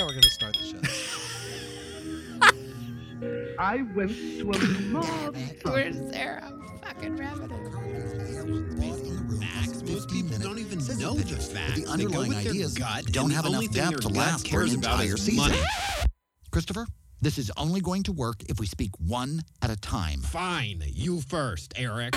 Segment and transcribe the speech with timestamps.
[0.00, 0.78] how we're going to start the show.
[3.58, 5.36] I went to a mob.
[5.64, 6.50] Where's Sarah?
[6.82, 7.50] Fucking rabbit.
[9.40, 9.82] Facts.
[9.82, 11.52] Most people don't even know the the facts.
[11.52, 14.48] but the They go underlying with their ideas gut, don't have enough depth to last
[14.48, 15.52] for an cares about entire season.
[16.50, 16.86] Christopher,
[17.20, 20.20] this is only going to work if we speak one at a time.
[20.20, 22.16] Fine, you first, Eric.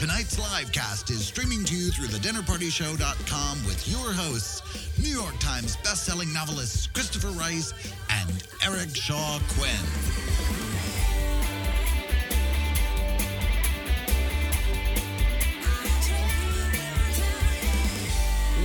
[0.00, 4.62] Tonight's live cast is streaming to you through thedinnerpartyshow.com with your hosts,
[4.98, 7.74] New York Times bestselling novelists Christopher Rice
[8.08, 10.29] and Eric Shaw Quinn.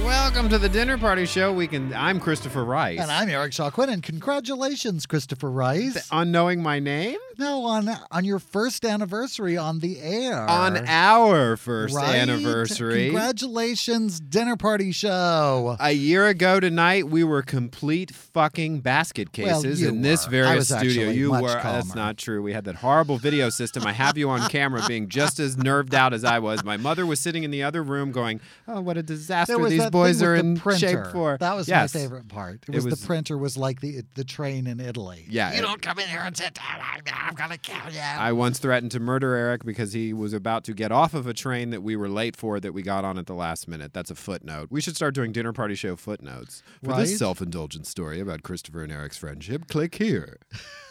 [0.05, 1.51] Welcome to the dinner party show.
[1.51, 1.91] We can.
[1.93, 2.99] I'm Christopher Rice.
[2.99, 6.11] And I'm Eric Shaw Quinn, and congratulations, Christopher Rice.
[6.11, 10.47] on knowing my name No, on on your first anniversary on the air.
[10.47, 12.15] on our first Right?
[12.15, 13.05] anniversary.
[13.05, 15.75] Congratulations, dinner party show.
[15.79, 20.61] A year ago tonight, we were complete fucking basket Well, cases you in this very
[20.63, 21.09] studio.
[21.09, 21.47] You were.
[21.47, 22.41] That's not true.
[22.43, 23.85] We had that horrible video system.
[23.87, 26.63] I have you on camera being just as nerved out as I was.
[26.63, 30.21] My mother was sitting in the other room going, "Oh, what a disaster these boys
[30.21, 30.79] are in the printer.
[30.87, 31.93] shape for." That was Yes.
[31.93, 32.63] my favorite part.
[32.67, 35.25] It It was, was- the printer was like the the train in Italy.
[35.29, 36.81] Yeah, You it- don't come in here and sit down.
[36.81, 37.99] I'm, I'm gonna kill you.
[37.99, 41.33] I once threatened to murder Eric because he was about to get off of a
[41.33, 43.93] train that we were late for that we got on at the last minute.
[43.93, 44.67] That's a footnote.
[44.71, 46.61] We should start doing dinner party show footnotes.
[46.83, 46.99] For Right.
[47.01, 50.39] this self indulgent story about Christopher and Eric's friendship, click here.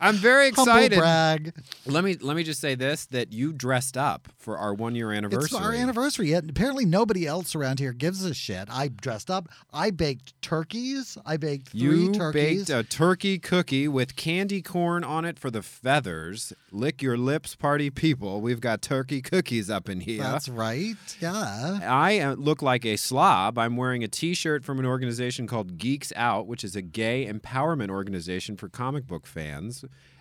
[0.00, 0.98] I'm very Humble excited.
[0.98, 1.52] brag.
[1.86, 5.12] Let me let me just say this that you dressed up for our one year
[5.12, 5.44] anniversary.
[5.44, 6.30] It's our anniversary.
[6.30, 8.68] Yet apparently nobody else around here gives a shit.
[8.70, 9.48] I dressed up.
[9.72, 11.18] I baked turkeys.
[11.24, 12.66] I baked three You turkeys.
[12.66, 16.52] baked a turkey cookie with candy corn on it for the feathers.
[16.70, 18.40] Lick your lips, party people.
[18.40, 20.22] We've got turkey cookies up in here.
[20.22, 20.94] That's right.
[21.20, 21.78] Yeah.
[21.82, 23.58] I uh, look like a slob.
[23.58, 27.26] I'm wearing a t shirt from an organization called Geeks Out, which is a gay
[27.30, 29.73] empowerment organization for comic book fans.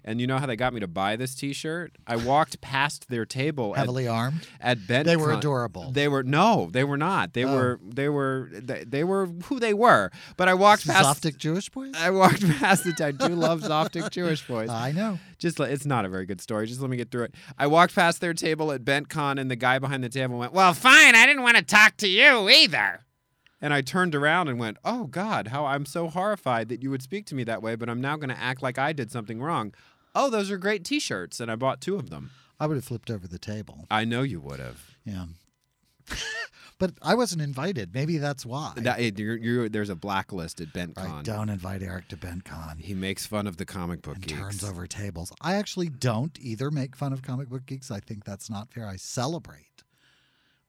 [0.06, 1.94] And you know how they got me to buy this t shirt?
[2.06, 4.46] I walked past their table at, Heavily armed.
[4.60, 5.06] at Bent.
[5.06, 5.92] They were adorable.
[5.92, 7.32] They were no, they were not.
[7.34, 7.54] They Oh.
[7.56, 10.12] were they were they, they were who they were.
[10.36, 11.94] But I walked past Zoftic Jewish boys?
[11.98, 13.00] I walked past it.
[13.00, 14.70] I do love Zoftic Jewish boys.
[14.70, 15.20] I know.
[15.38, 16.68] Just it's not a very good story.
[16.68, 17.36] Just let me get through it.
[17.58, 20.74] I walked past their table at BentCon, and the guy behind the table went, "Well,
[20.74, 21.16] fine.
[21.16, 23.02] I didn't want to talk to you either."
[23.64, 27.02] And I turned around and went, "Oh God, how I'm so horrified that you would
[27.02, 29.42] speak to me that way, but I'm now going to act like I did something
[29.42, 29.74] wrong."
[30.14, 32.32] Oh, those are great T-shirts, and I bought two of them.
[32.60, 33.86] I would have flipped over the table.
[33.90, 34.96] I know you would have.
[35.06, 35.26] Yeah.
[36.78, 37.94] but I wasn't invited.
[37.94, 38.74] Maybe that's why.
[38.76, 41.24] That, you're- you're- there's a blacklist at Right, BentCon.
[41.24, 42.80] don't invite Eric to BentCon.
[42.82, 44.40] He makes fun of the comic book and geeks.
[44.40, 45.32] turns over tables.
[45.42, 47.90] I actually don't either make fun of comic book geeks.
[47.90, 48.86] I think that's not fair.
[48.88, 49.84] I celebrate.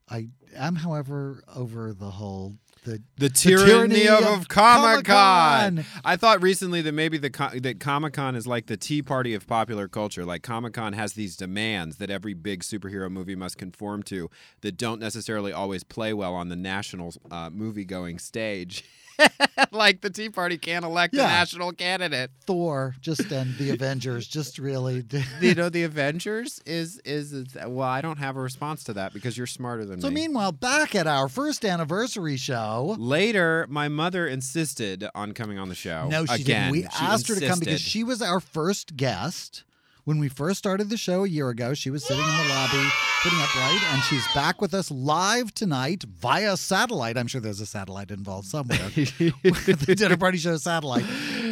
[0.08, 5.84] I am, however, over the whole the The tyranny, tyranny of, of Comic Con.
[6.04, 7.30] I thought recently that maybe the
[7.62, 10.24] that Comic Con is like the Tea Party of popular culture.
[10.24, 14.30] Like Comic Con has these demands that every big superhero movie must conform to
[14.60, 18.84] that don't necessarily always play well on the national uh, movie going stage.
[19.72, 21.24] like the Tea Party can't elect Yeah.
[21.24, 22.30] a national candidate.
[22.46, 25.04] Thor just and the Avengers just really.
[25.40, 29.12] You know, the Avengers is, is is well, I don't have a response to that
[29.12, 30.14] because you're smarter than So me.
[30.16, 32.96] So meanwhile, back at our first anniversary show.
[32.98, 36.08] Later, my mother insisted on coming on the show.
[36.08, 36.72] No, she Again, didn't.
[36.72, 39.64] We she asked her to come because she was our first guest.
[40.04, 42.86] When we first started the show a year ago, she was sitting in the lobby,
[43.22, 47.16] putting up right, and she's back with us live tonight via satellite.
[47.16, 48.76] I'm sure there's a satellite involved somewhere.
[48.94, 51.06] the dinner party show satellite.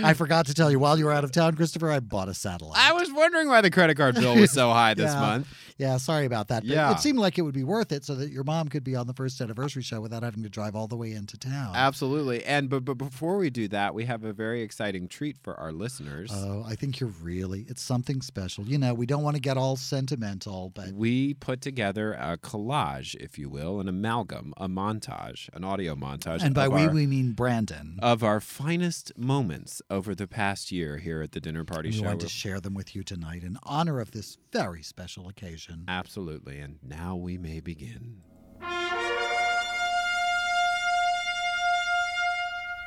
[0.05, 1.91] I forgot to tell you while you were out of town, Christopher.
[1.91, 2.79] I bought a satellite.
[2.79, 5.21] I was wondering why the credit card bill was so high this Yeah.
[5.21, 5.47] month.
[5.82, 6.62] Yeah, sorry about that.
[6.62, 6.93] But Yeah.
[6.93, 9.06] it seemed like it would be worth it so that your mom could be on
[9.08, 11.75] the first anniversary show without having to drive all the way into town.
[11.75, 12.44] Absolutely.
[12.44, 15.73] And but, but before we do that, we have a very exciting treat for our
[15.73, 16.31] listeners.
[16.32, 18.64] Oh, I think you're really, it's something special.
[18.64, 23.14] You know, we don't want to get all sentimental, but we put together a collage,
[23.17, 26.43] if you will, an amalgam, a montage, an audio montage.
[26.43, 27.99] and by we, our, we mean Brandon.
[28.00, 32.05] of our finest moments over the past year here at the dinner party we show.
[32.05, 35.72] want to share them with you tonight in honor of this very special occasion.
[35.89, 36.59] Absolutely.
[36.59, 38.23] And now we may begin.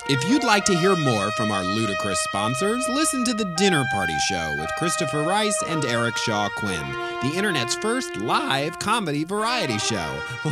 [0.08, 4.16] If you'd like to hear more from our ludicrous sponsors, listen to The Dinner Party
[4.30, 6.92] Show with Christopher Rice and Eric Shaw Quinn,
[7.24, 10.20] the internet's first live comedy variety show.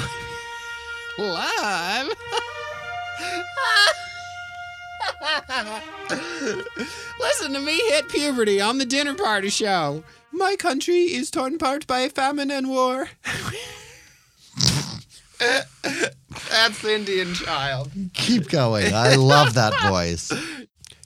[1.19, 2.07] live?
[7.19, 10.03] Listen to me hit puberty on The Dinner Party Show.
[10.33, 13.09] My country is torn apart by famine and war.
[16.49, 17.91] That's the Indian child.
[18.13, 18.93] Keep going.
[18.93, 20.31] I love that voice.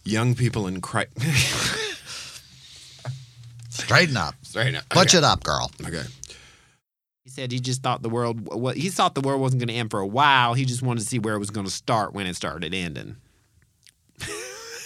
[0.03, 1.11] Young people in Christ.
[3.69, 4.35] Straighten up.
[4.43, 4.87] Straighten up.
[4.89, 5.71] Butch it up, girl.
[5.85, 6.03] Okay.
[7.23, 8.47] He said he just thought the world.
[8.47, 10.53] Well, he thought the world wasn't going to end for a while.
[10.53, 13.17] He just wanted to see where it was going to start when it started ending.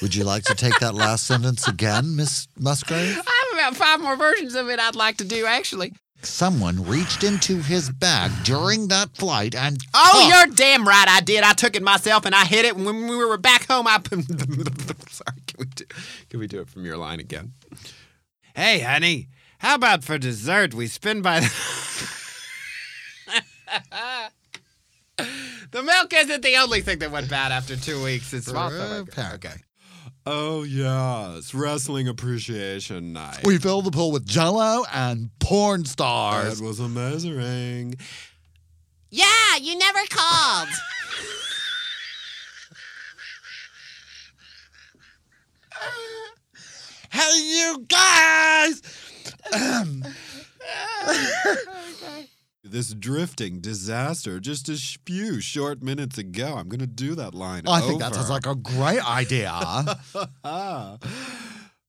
[0.01, 3.21] Would you like to take that last sentence again, Miss Musgrave?
[3.71, 5.93] About five more versions of it I'd like to do, actually.
[6.23, 11.07] Someone reached into his bag during that flight and Oh, took- you're damn right.
[11.07, 11.43] I did.
[11.43, 12.75] I took it myself and I hit it.
[12.75, 13.99] When we were back home, I.
[15.09, 15.37] Sorry.
[15.47, 15.85] Can we do?
[16.29, 17.53] Can we do it from your line again?
[18.55, 19.29] Hey, honey.
[19.59, 21.51] How about for dessert we spin by the.
[25.71, 28.33] the milk isn't the only thing that went bad after two weeks.
[28.33, 29.55] It's also Okay.
[30.25, 33.39] Oh yes, wrestling appreciation night.
[33.43, 36.59] We filled the pool with jello and porn stars.
[36.59, 37.95] That was amazing.
[39.09, 40.69] Yeah, you never called.
[47.13, 48.81] Hey, you guys!
[52.71, 56.55] This drifting disaster just a few short minutes ago.
[56.55, 57.63] I'm gonna do that line.
[57.67, 59.51] Oh, I think that sounds like a great idea.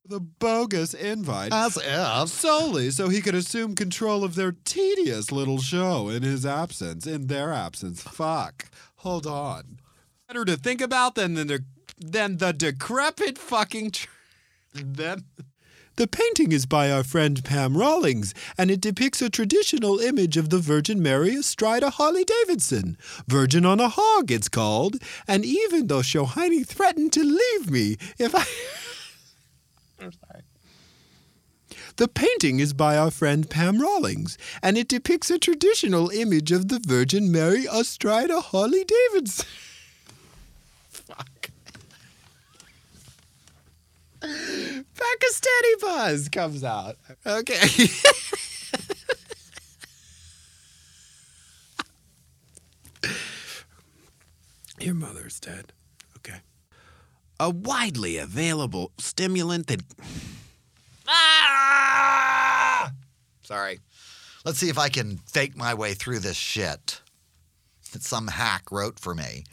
[0.05, 1.53] The bogus invite.
[1.53, 2.29] As if.
[2.29, 7.07] Solely so he could assume control of their tedious little show in his absence.
[7.07, 8.03] In their absence.
[8.03, 8.67] Fuck.
[8.97, 9.79] Hold on.
[10.27, 11.65] Better to think about than the
[11.97, 13.93] than the decrepit fucking.
[13.93, 14.09] Tr-
[14.75, 15.25] then.
[15.97, 20.49] The painting is by our friend Pam Rawlings, and it depicts a traditional image of
[20.49, 22.97] the Virgin Mary astride a Harley Davidson.
[23.29, 24.97] Virgin on a Hog, it's called.
[25.29, 28.45] And even though Shohini threatened to leave me if I.
[30.03, 30.43] I'm sorry.
[31.97, 36.69] The painting is by our friend Pam Rawlings, and it depicts a traditional image of
[36.69, 39.47] the Virgin Mary astride a Harley Davidson.
[44.95, 46.97] Pakistani buzz comes out.
[47.27, 47.61] Okay.
[54.81, 55.73] Your mother's dead.
[56.19, 56.39] Okay.
[57.41, 59.83] A widely available stimulant that.
[61.09, 62.93] Ah!
[63.43, 63.81] Sorry.
[64.45, 67.01] Let's see if I can fake my way through this shit
[67.93, 69.45] that some hack wrote for me.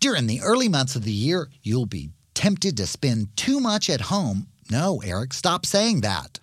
[0.00, 4.02] During the early months of the year, you'll be tempted to spend too much at
[4.02, 4.48] home.
[4.70, 6.38] No, Eric, stop saying that.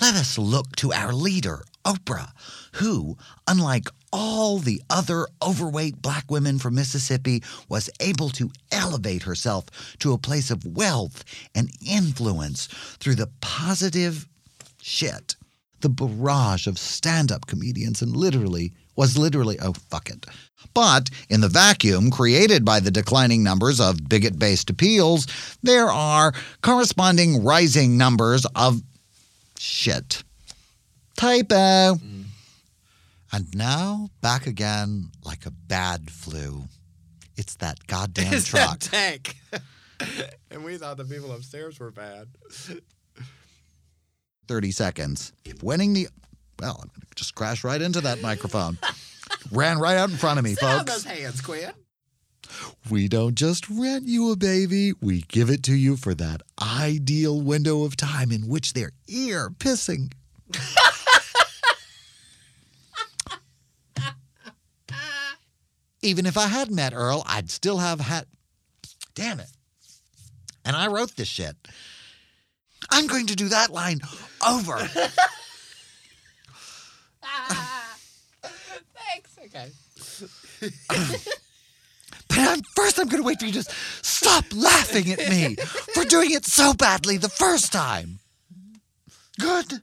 [0.00, 2.32] Let us look to our leader, Oprah,
[2.74, 3.16] who,
[3.48, 10.12] unlike all the other overweight black women from Mississippi, was able to elevate herself to
[10.12, 11.24] a place of wealth
[11.54, 12.66] and influence
[13.00, 14.28] through the positive
[14.82, 15.36] shit.
[15.80, 20.26] The barrage of stand up comedians and literally was literally, oh, fuck it.
[20.74, 25.26] But in the vacuum created by the declining numbers of bigot based appeals,
[25.62, 28.82] there are corresponding rising numbers of
[29.58, 30.22] shit.
[31.16, 31.94] Typo.
[31.94, 32.24] Mm.
[33.32, 36.64] And now back again like a bad flu.
[37.36, 38.78] It's that goddamn It's truck.
[38.78, 39.36] that tank.
[40.50, 42.28] and we thought the people upstairs were bad.
[44.48, 45.32] 30 seconds.
[45.44, 46.08] If winning the.
[46.60, 48.78] Well, I'm going to just crash right into that microphone.
[49.52, 50.84] Ran right out in front of me, Sit folks.
[50.92, 51.72] those hands, Quinn.
[52.88, 57.40] We don't just rent you a baby, we give it to you for that ideal
[57.40, 60.12] window of time in which they're ear pissing.
[66.02, 68.26] Even if I had met Earl, I'd still have had.
[69.14, 69.48] Damn it.
[70.64, 71.56] And I wrote this shit.
[72.90, 74.00] I'm going to do that line
[74.46, 74.88] over.
[78.94, 79.38] Thanks.
[79.44, 79.70] Okay.
[82.28, 83.62] But I'm, first, I'm going to wait for you to
[84.02, 85.54] stop laughing at me
[85.94, 88.18] for doing it so badly the first time.
[89.38, 89.80] Good.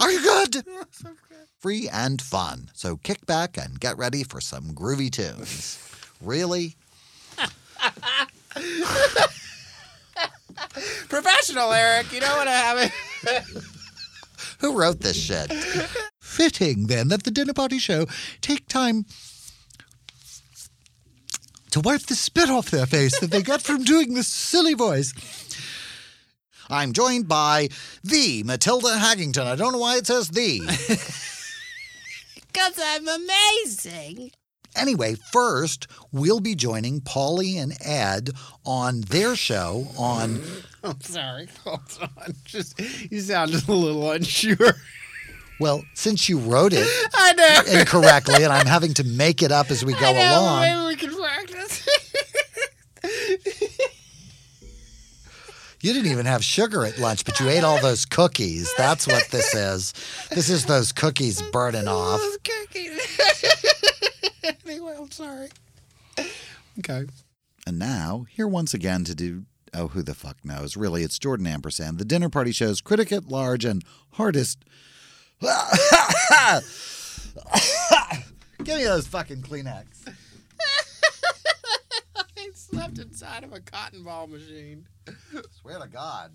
[0.00, 0.64] Are you good?
[1.60, 2.70] Free and fun.
[2.74, 5.78] So kick back and get ready for some groovy tunes.
[6.20, 6.74] Really?
[11.08, 12.12] Professional, Eric.
[12.12, 12.90] You know what I
[13.24, 13.52] mean?
[14.66, 15.52] Who wrote this shit?
[16.20, 18.04] fitting then that the dinner party show
[18.40, 19.06] take time
[21.70, 25.14] to wipe the spit off their face that they get from doing this silly voice.
[26.68, 27.68] I'm joined by
[28.02, 29.46] the Matilda Haggington.
[29.46, 30.60] I don't know why it says the.
[32.52, 34.30] Because I'm amazing.
[34.76, 38.30] Anyway, first, we'll be joining Paulie and Ed
[38.64, 40.42] on their show on.
[40.84, 41.48] I'm sorry.
[41.64, 42.34] Hold on.
[42.44, 42.78] Just
[43.10, 44.56] you sound just a little unsure.
[45.58, 47.80] Well, since you wrote it I know.
[47.80, 50.40] incorrectly and I'm having to make it up as we go I know.
[50.42, 50.60] along.
[50.60, 52.05] Maybe we can practice.
[55.86, 58.74] You didn't even have sugar at lunch, but you ate all those cookies.
[58.76, 59.92] That's what this is.
[60.30, 62.18] This is those cookies burning off.
[62.18, 63.20] Those cookies.
[64.66, 65.50] anyway, I'm sorry.
[66.80, 67.04] Okay.
[67.68, 70.76] And now, here once again to do, oh, who the fuck knows?
[70.76, 74.64] Really, it's Jordan Ampersand, the dinner party show's critic at large and hardest.
[75.40, 75.52] Give
[78.76, 79.95] me those fucking Kleenex.
[82.76, 84.86] I slept inside of a cotton ball machine.
[85.60, 86.32] Swear to God.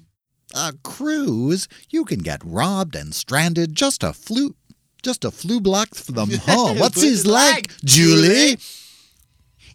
[0.53, 4.55] A cruise, you can get robbed and stranded just a flu,
[5.01, 6.79] just a flu block from home.
[6.79, 8.57] What's his like, Julie?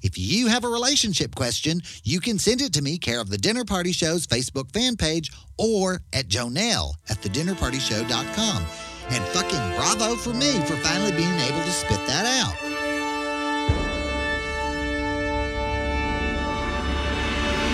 [0.02, 3.38] If you have a relationship question, you can send it to me, care of the
[3.38, 8.66] Dinner Party Show's Facebook fan page, or at Jonelle at thedinnerpartyshow.com.
[9.08, 12.75] And fucking bravo for me for finally being able to spit that out.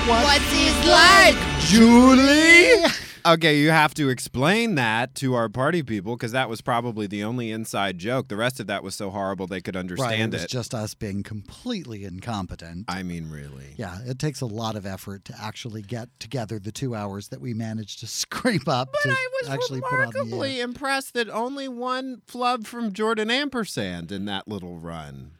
[0.09, 1.37] What's his like?
[1.61, 2.91] Julie?
[3.25, 7.23] Okay, you have to explain that to our party people because that was probably the
[7.23, 8.27] only inside joke.
[8.27, 10.51] The rest of that was so horrible they could Right, it understand was it.
[10.51, 12.87] just us being completely incompetent.
[12.89, 13.75] I mean, really.
[13.77, 17.41] Yeah, it takes a lot of effort to actually get together the two hours that
[17.41, 20.25] we managed to scrape up But to I was actually put on the air.
[20.25, 25.31] remarkably impressed that only one flub from Jordan Ampersand in that little run.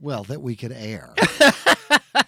[0.00, 1.12] Well, that we could air.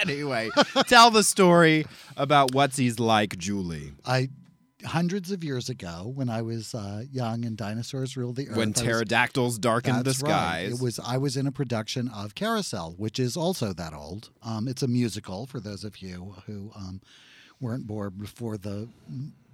[0.08, 0.48] Anyway,
[0.86, 1.84] tell the story
[2.16, 3.92] about what's he's like, Julie.
[4.06, 4.28] I
[4.84, 8.68] hundreds of years ago, when I was uh, young and dinosaurs ruled the earth, When
[8.68, 10.30] I was- pterodactyls darkened the That's right.
[10.30, 10.72] skies.
[10.72, 14.30] It was I was in a production of Carousel, which is also that old.
[14.42, 17.02] Um, it's a musical for those of you who um,
[17.60, 18.88] weren't born before the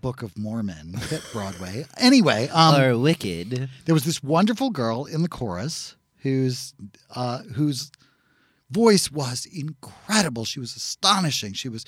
[0.00, 1.87] Book of Mormon hit Broadway.
[1.97, 3.69] Anyway, um, wicked.
[3.85, 6.73] there was this wonderful girl in the chorus who's
[7.17, 7.91] uh, whose
[8.70, 10.44] voice was incredible.
[10.44, 11.52] She was astonishing.
[11.52, 11.85] She was,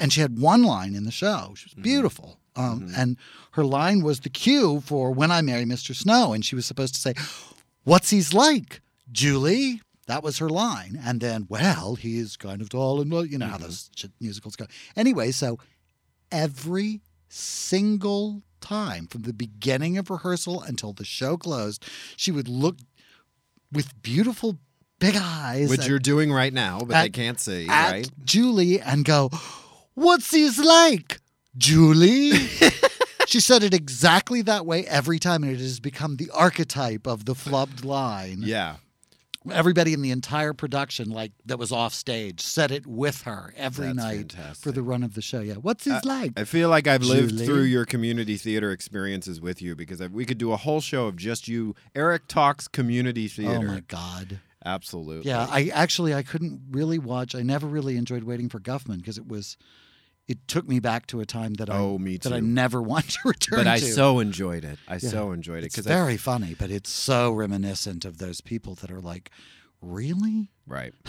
[0.00, 1.54] and she had one line in the show.
[1.56, 1.82] She was mm-hmm.
[1.82, 2.38] beautiful.
[2.56, 3.00] Um, mm-hmm.
[3.00, 3.16] And
[3.52, 5.94] her line was the cue for "When I Marry Mr.
[5.94, 7.14] Snow," and she was supposed to say,
[7.84, 11.00] "What's he's like, Julie?" That was her line.
[11.02, 13.64] And then, well, he's kind of tall and well, you know how mm-hmm.
[13.64, 14.66] those musicals go.
[14.96, 15.58] Anyway, so
[16.30, 21.84] every single time from the beginning of rehearsal until the show closed,
[22.16, 22.76] she would look
[23.72, 24.58] with beautiful
[24.98, 28.10] big eyes Which at, you're doing right now, but they can't see, at right?
[28.24, 29.30] Julie and go,
[29.94, 31.20] What's he's like,
[31.56, 32.32] Julie?
[33.26, 37.24] she said it exactly that way every time, and it has become the archetype of
[37.24, 38.38] the flubbed line.
[38.40, 38.76] Yeah.
[39.52, 43.92] Everybody in the entire production, like that was off stage, said it with her every
[43.92, 45.40] That's night for the run of the show.
[45.40, 45.56] Yeah.
[45.56, 46.32] What's his like?
[46.38, 50.24] I feel like I've lived through your community theater experiences with you because I, we
[50.24, 51.74] could do a whole show of just you.
[51.94, 53.68] Eric talks community theater.
[53.68, 54.40] oh my God.
[54.64, 55.30] Absolutely.
[55.30, 57.34] Yeah, I actually I couldn't really watch.
[57.34, 59.56] I never really enjoyed waiting for Guffman because it was,
[60.26, 62.28] it took me back to a time that I Oh, me too.
[62.30, 63.84] that I never want to return but I to.
[63.84, 64.78] so enjoyed it.
[64.88, 64.98] I Yeah.
[65.10, 68.90] so enjoyed it it's because very funny, but it's so reminiscent of those people that
[68.90, 69.30] are like,
[69.82, 70.50] really?
[70.66, 70.94] right.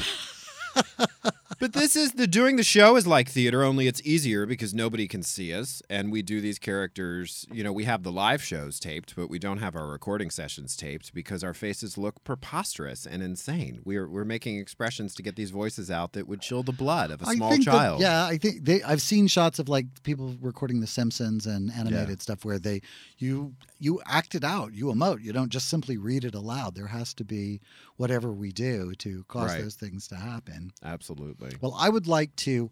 [1.60, 5.08] but this is the doing the show is like theater, only it's easier because nobody
[5.08, 7.46] can see us, and we do these characters.
[7.52, 10.76] You know, we have the live shows taped, but we don't have our recording sessions
[10.76, 13.82] taped because our faces look preposterous and insane.
[13.84, 17.22] We're we're making expressions to get these voices out that would chill the blood of
[17.22, 18.02] a small I think that- child.
[18.02, 22.22] yeah, I think they, I've seen shots of like people recording The Simpsons and animated
[22.22, 22.82] stuff where they
[23.18, 25.22] you you act it out, you emote.
[25.24, 26.76] You don't just simply read it aloud.
[26.76, 27.62] There has to be
[27.98, 29.62] whatever we do to cause Right.
[29.62, 30.72] those things to happen.
[30.84, 31.45] Absolutely.
[31.62, 32.72] Well, I would like to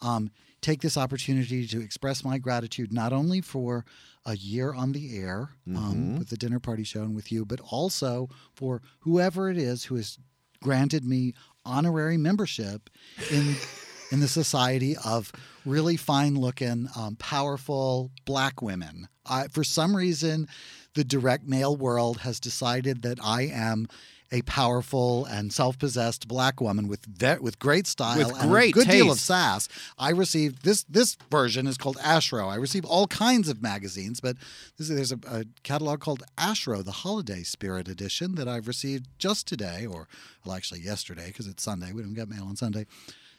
[0.00, 0.30] um,
[0.60, 3.84] take this opportunity to express my gratitude not only for
[4.24, 5.74] a year on the air um,
[6.14, 6.18] Mhm.
[6.18, 9.94] with the dinner party show and with you, but also for whoever it is who
[9.96, 10.18] has
[10.62, 12.90] granted me honorary membership
[13.30, 13.56] in
[14.12, 15.32] in the society of
[15.64, 19.08] really fine-looking, um, powerful black women.
[19.24, 20.46] I, for some reason,
[20.94, 23.88] the direct mail world has decided that I am
[24.32, 28.72] a powerful and self-possessed black woman with ve- with great style With and great a
[28.72, 29.68] good deal of sass.
[29.98, 32.48] I received this this version is called Ashro.
[32.48, 34.36] I receive all kinds of magazines, but
[34.78, 39.46] this, there's a, a catalog called Ashro, the Holiday Spirit Edition, that I've received just
[39.46, 40.08] today, or
[40.44, 41.92] well, actually yesterday because it's Sunday.
[41.92, 42.86] We don't get mail on Sunday.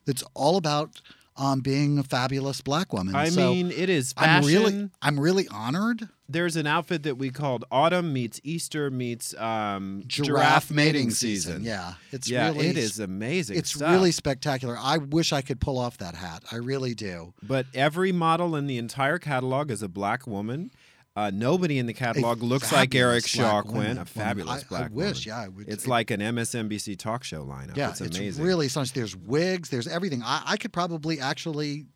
[0.06, 1.02] That's all about
[1.38, 3.16] um, being a fabulous black woman.
[3.16, 6.10] I So mean, it is I'm really I'm really honored.
[6.30, 11.64] There's an outfit that we called Autumn meets Easter meets um, Giraffe, mating season.
[11.64, 13.58] Yeah, it's yeah, really it is amazing.
[13.58, 13.90] It's stuff.
[13.92, 14.76] really spectacular.
[14.78, 16.44] I wish I could pull off that hat.
[16.52, 17.34] I really do.
[17.42, 20.72] But every model in the entire catalog is a black woman.
[21.18, 24.94] Uh, nobody in the catalog looks like Eric Shaw Quinn, a fabulous I, black I
[24.94, 25.40] wish, woman.
[25.40, 25.68] yeah, I would.
[25.68, 27.76] It's like an MSNBC talk show lineup.
[27.76, 28.46] yeah, it's amazing.
[28.46, 28.92] really something.
[28.94, 29.70] There's wigs.
[29.70, 30.22] There's everything.
[30.24, 31.88] I, I could probably actually.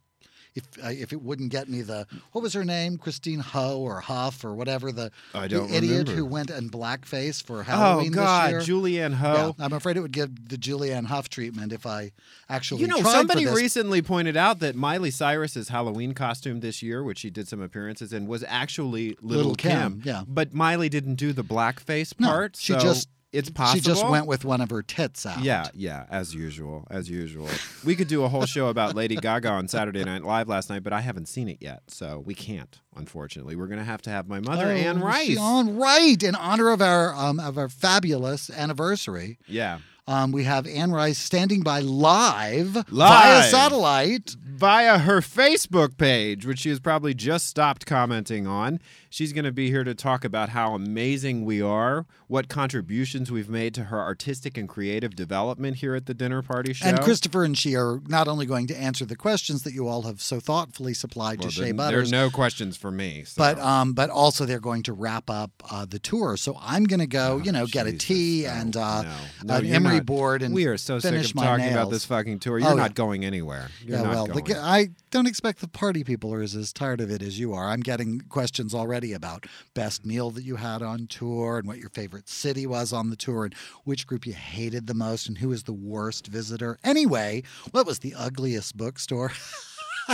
[0.53, 4.01] If, uh, if it wouldn't get me the what was her name Christine Ho or
[4.01, 6.11] Huff or whatever the, I don't idiot remember.
[6.11, 8.77] who went in blackface for oh Halloween God, this year.
[8.77, 9.55] Julianne Yeah, Ho.
[9.59, 12.11] I'm afraid it would give the Julianne Hough treatment if I
[12.49, 17.19] actually You know, somebody recently pointed out that Miley Cyrus's Halloween costume this year, which
[17.19, 20.23] she did some appearances in, was actually Little, Little Kim, yeah.
[20.27, 22.57] But Miley didn't do the blackface No, part.
[22.57, 23.75] she so just- it's possible.
[23.79, 25.41] She just went with one of her tits out.
[25.43, 27.47] Yeah, yeah, as usual, as usual.
[27.85, 30.83] We could do a whole show about Lady Gaga on Saturday Night Live last night,
[30.83, 32.79] but I haven't seen it yet, so we can't.
[32.95, 35.37] Unfortunately, we're gonna have to have my mother, Oh, Anne Rice.
[35.39, 39.37] On right in honor of our um, of our fabulous anniversary.
[39.47, 44.35] Yeah, Um, we have Anne Rice standing by live, via satellite.
[44.61, 48.79] Via her Facebook page, which she has probably just stopped commenting on.
[49.09, 53.49] She's going to be here to talk about how amazing we are, what contributions we've
[53.49, 56.85] made to her artistic and creative development here at the Dinner Party Show.
[56.85, 60.03] And Christopher and she are not only going to answer the questions that you all
[60.03, 63.23] have so thoughtfully supplied well, to Shea there are no questions for me.
[63.25, 66.37] so- but um, but also they're going to wrap up uh, the tour.
[66.37, 69.15] So I'm going to go, Oh, you know, get a tea no, and uh, no.
[69.43, 72.37] No, an emery not- board and we are so sick of talking about this fucking
[72.39, 72.59] tour.
[72.59, 73.69] You're Oh, not going anywhere.
[73.83, 74.50] You're yeah, not well, going.
[74.55, 77.69] I don't expect the party people are as, as tired of it as you are.
[77.69, 81.89] I'm getting questions already about best meal that you had on tour and what your
[81.89, 85.49] favorite city was on the tour and which group you hated the most and who
[85.49, 86.77] was the worst visitor.
[86.83, 89.31] Anyway, what was the ugliest bookstore?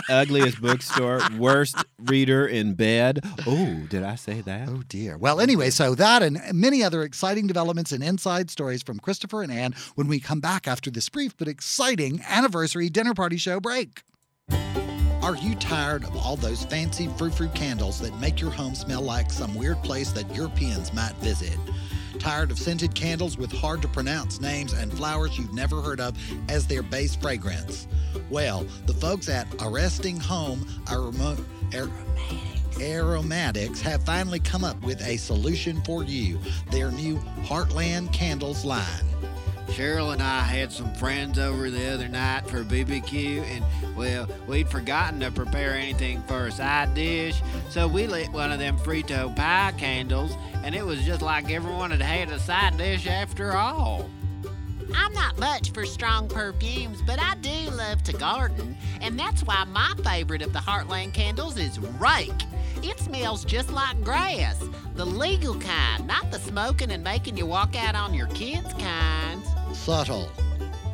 [0.10, 3.24] Ugliest bookstore, worst reader in bed.
[3.48, 4.70] Oh, did I say that?
[4.70, 5.18] Oh dear.
[5.18, 9.52] Well, anyway, so that and many other exciting developments and inside stories from Christopher and
[9.52, 14.04] Anne when we come back after this brief but exciting anniversary dinner party show break.
[15.28, 19.02] Are you tired of all those fancy frou frou candles that make your home smell
[19.02, 21.58] like some weird place that Europeans might visit?
[22.18, 26.18] Tired of scented candles with hard to pronounce names and flowers you've never heard of
[26.48, 27.90] as their base fragrance?
[28.30, 31.36] Well, the folks at Arresting Home Aroma-
[31.76, 31.92] Ar-
[32.80, 36.40] Aromatics have finally come up with a solution for you
[36.72, 39.04] their new Heartland Candles line.
[39.68, 44.70] Cheryl and I had some friends over the other night for BBQ, and well, we'd
[44.70, 49.36] forgotten to prepare anything for a side dish, so we lit one of them Frito
[49.36, 54.10] pie candles, and it was just like everyone had had a side dish after all.
[54.96, 59.64] I'm not much for strong perfumes, but I do love to garden, and that's why
[59.66, 62.44] my favorite of the Heartland candles is Rake.
[62.84, 64.64] It smells just like grass,
[64.96, 69.42] the legal kind, not the smoking and making you walk out on your kids kind.
[69.74, 70.30] Subtle,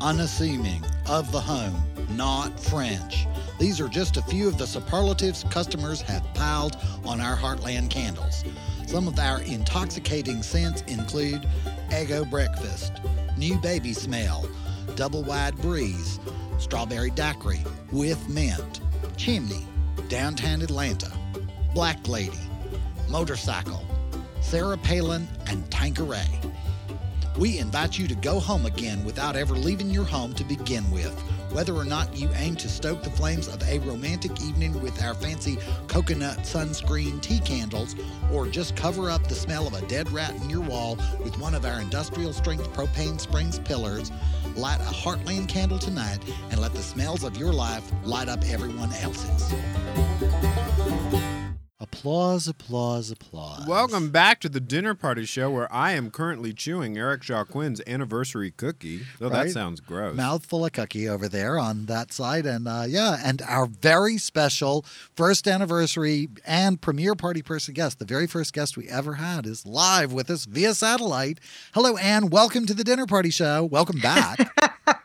[0.02, 3.28] unassuming, of the home, not French.
[3.60, 8.44] These are just a few of the superlatives customers have piled on our Heartland candles.
[8.88, 11.48] Some of our intoxicating scents include
[11.90, 12.94] Eggo Breakfast,
[13.38, 14.48] New Baby Smell,
[14.96, 16.20] Double Wide Breeze,
[16.60, 18.82] Strawberry Daiquiri with Mint,
[19.18, 19.66] Chimney,
[20.08, 21.12] Downtown Atlanta,
[21.74, 22.40] Black Lady,
[23.10, 23.84] Motorcycle,
[24.42, 26.28] Sarah Palin, and Tanqueray.
[27.38, 31.20] We invite you to go home again without ever leaving your home to begin with.
[31.54, 35.14] Whether or not you aim to stoke the flames of a romantic evening with our
[35.14, 37.96] fancy coconut sunscreen tea candles,
[38.32, 41.54] or just cover up the smell of a dead rat in your wall with one
[41.54, 44.12] of our industrial strength propane springs pillars,
[44.56, 48.92] light a Heartland candle tonight and let the smells of your life light up everyone
[48.94, 49.54] else's.
[51.94, 53.66] Applause, applause, applause.
[53.68, 57.82] Welcome back to the Dinner Party Show, where I am currently chewing Eric Shaw Quinn's
[57.88, 59.02] anniversary cookie.
[59.22, 60.16] Oh, that sounds gross.
[60.18, 62.46] mouthful of cookie over there on that side.
[62.46, 64.84] And uh, yeah, and our very special
[65.16, 69.66] first anniversary and premiere party person guest, the very first guest we ever had, is
[69.66, 71.40] live with us via satellite.
[71.74, 72.30] Hello, Anne.
[72.30, 73.64] Welcome to the dinner party show.
[73.64, 74.52] Welcome back.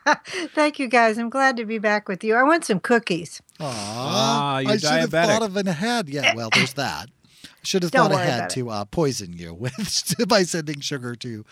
[0.53, 1.17] Thank you, guys.
[1.17, 2.35] I'm glad to be back with you.
[2.35, 3.41] I want some cookies.
[3.59, 5.25] Aw, Ah, you're I should have diabetic.
[5.27, 6.09] thought of an ahead.
[6.09, 7.09] Yeah, well, there's that.
[7.63, 11.15] Should have Don't thought worry ahead about to uh, poison you with by sending sugar
[11.17, 11.45] to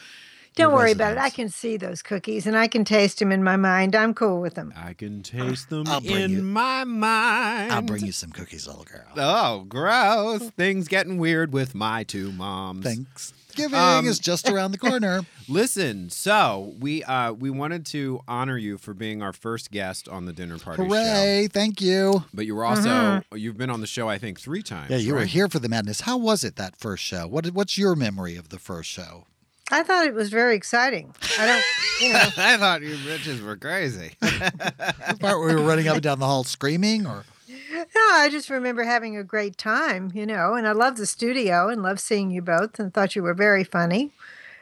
[0.55, 1.17] Don't Your worry about it.
[1.17, 3.93] I can see those cookies and I can taste them in my mind.
[3.93, 4.73] I'm cool with them.
[4.75, 7.71] I can taste them I'll bring in you- my mind.
[7.73, 9.03] I'll bring you some cookies, little girl.
[9.17, 10.49] Oh, gross.
[10.51, 13.33] Things getting weird with my two moms.
[13.57, 15.25] Thanksgiving Um, is just around the corner.
[15.49, 20.25] Listen, so we uh we wanted to honor you for being our first guest on
[20.25, 20.89] the dinner party show.
[20.89, 21.47] Hooray!
[21.51, 22.23] Thank you.
[22.33, 24.89] But you were also you've been on the show I think 3 times.
[24.91, 26.01] Yeah, you were here for the madness.
[26.01, 27.27] How was it that first show?
[27.27, 29.25] What what's your memory of the first show?
[29.69, 31.13] I thought it was very exciting.
[31.37, 31.63] I don't,
[32.01, 32.19] you know.
[32.37, 34.13] I thought you bitches were crazy.
[34.21, 38.29] The part where we were running up and down the hall screaming, or No, I
[38.31, 41.99] just remember having a great time, you know, and I loved the studio and loved
[41.99, 44.11] seeing you both and thought you were very funny.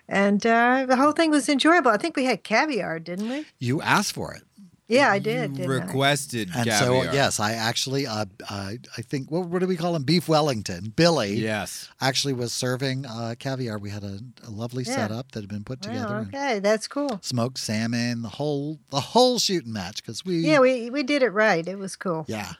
[0.07, 1.89] And uh, the whole thing was enjoyable.
[1.91, 3.45] I think we had caviar, didn't we?
[3.59, 4.43] you asked for it.
[4.87, 5.55] Yeah, I did.
[5.55, 5.85] Didn't I?
[5.85, 7.05] Requested And caviar.
[7.05, 10.03] so, yes, I actually, uh, uh, I think, what, what do we call him?
[10.03, 10.93] Beef Wellington.
[10.95, 11.89] Billy Yes.
[11.99, 13.79] actually was serving uh, caviar.
[13.79, 14.93] We had a, a lovely Yeah.
[14.93, 16.13] setup that had been put together.
[16.13, 17.19] Wow, and okay, that's cool.
[17.23, 20.03] Smoked salmon, the whole, the whole shooting match.
[20.03, 21.67] Because we, Yeah, we, we did it right.
[21.67, 22.25] It was cool.
[22.27, 22.53] yeah,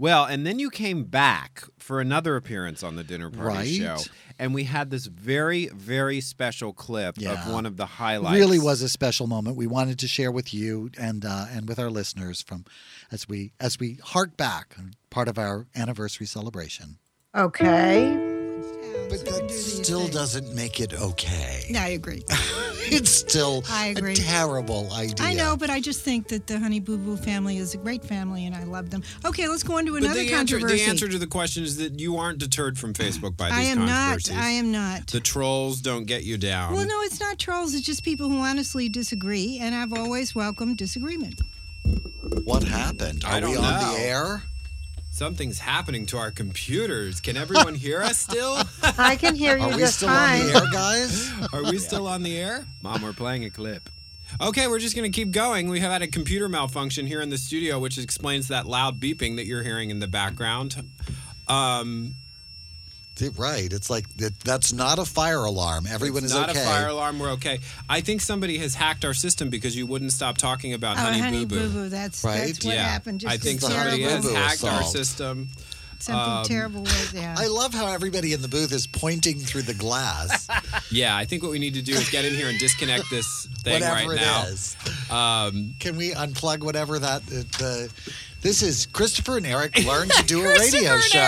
[0.00, 3.68] Well, and then you came back for another appearance on the dinner party Right.
[3.76, 3.98] show,
[4.38, 7.32] and we had this very, very special clip Yeah.
[7.46, 8.34] of one of the highlights.
[8.34, 9.58] really was a special moment.
[9.58, 12.64] We wanted to share with you and uh, and with our listeners from
[13.12, 14.74] as we as we hark back
[15.10, 16.96] part of our anniversary celebration.
[17.36, 18.39] Okay.
[19.08, 21.64] But that still doesn't make it okay.
[21.68, 22.22] Yeah, I agree.
[22.92, 24.14] It's still I agree.
[24.14, 25.24] a terrible idea.
[25.24, 28.02] I know, but I just think that the Honey Boo Boo family is a great
[28.04, 29.04] family, and I love them.
[29.24, 30.84] Okay, let's go on to But another the answer, controversy.
[30.84, 33.62] the answer to the question is that you aren't deterred from Facebook by these I
[33.62, 34.30] am not.
[34.32, 35.06] I am not.
[35.06, 36.72] The trolls don't get you down.
[36.72, 37.74] Well, no, it's not trolls.
[37.74, 41.40] It's just people who honestly disagree, and I've always welcomed disagreement.
[42.42, 43.24] What happened?
[43.24, 43.92] Are I don't we on know.
[43.94, 44.42] the air?
[45.20, 47.20] Something's happening to our computers.
[47.20, 48.56] Can everyone hear us still?
[48.96, 50.40] I can hear you Are we just still fine.
[50.40, 51.30] on the air, guys?
[51.52, 52.64] Are we still on the air?
[52.80, 53.90] Mom, we're playing a clip.
[54.40, 55.68] Okay, we're just going to keep going.
[55.68, 59.36] We have had a computer malfunction here in the studio, which explains that loud beeping
[59.36, 60.82] that you're hearing in the background.
[61.48, 62.14] Um,
[63.28, 63.72] right.
[63.72, 65.86] It's like that, that's not a fire alarm.
[65.86, 66.60] Everyone it's is not okay.
[66.60, 67.18] a fire alarm.
[67.18, 67.60] We're okay.
[67.88, 71.18] I think somebody has hacked our system because you wouldn't stop talking about oh, Honey,
[71.18, 71.68] Honey Boo Boo.
[71.68, 71.88] Boo Boo.
[71.88, 72.46] That's Right?
[72.46, 73.20] that's what yeah, happened.
[73.20, 75.48] Just I think somebody Honey has Boo Boo hacked our system.
[75.98, 77.34] something um, terrible was yeah.
[77.38, 80.48] I love how everybody in the booth is pointing through the glass.
[80.92, 83.46] Yeah, I think what we need to do is get in here and disconnect this
[83.62, 84.42] thing whatever right it now.
[84.42, 84.76] is.
[85.08, 87.92] Um, Can we unplug whatever that uh, the
[88.42, 91.18] This is Christopher and Eric learn to do a radio Christopher show.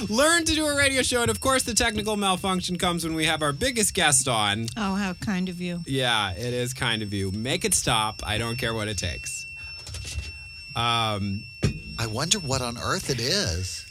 [0.00, 3.14] Eric Learn to do a radio show, and of course, the technical malfunction comes when
[3.14, 4.66] we have our biggest guest on.
[4.76, 5.80] Oh, how kind of you.
[5.86, 7.30] Yeah, it is kind of you.
[7.32, 8.22] Make it stop.
[8.26, 9.46] I don't care what it takes.
[10.76, 11.42] Um,
[11.98, 13.86] I wonder what on earth it is.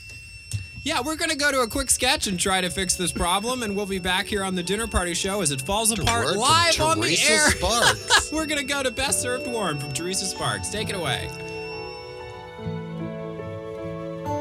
[0.84, 3.76] yeah, we're gonna go to a quick sketch and try to fix this problem, and
[3.76, 7.00] we'll be back here on the dinner party show as it falls apart live on
[7.02, 7.50] the air.
[7.50, 8.32] Sparks.
[8.32, 10.70] we're gonna go to Best Served Warm from Teresa Sparks.
[10.70, 11.30] Take it away.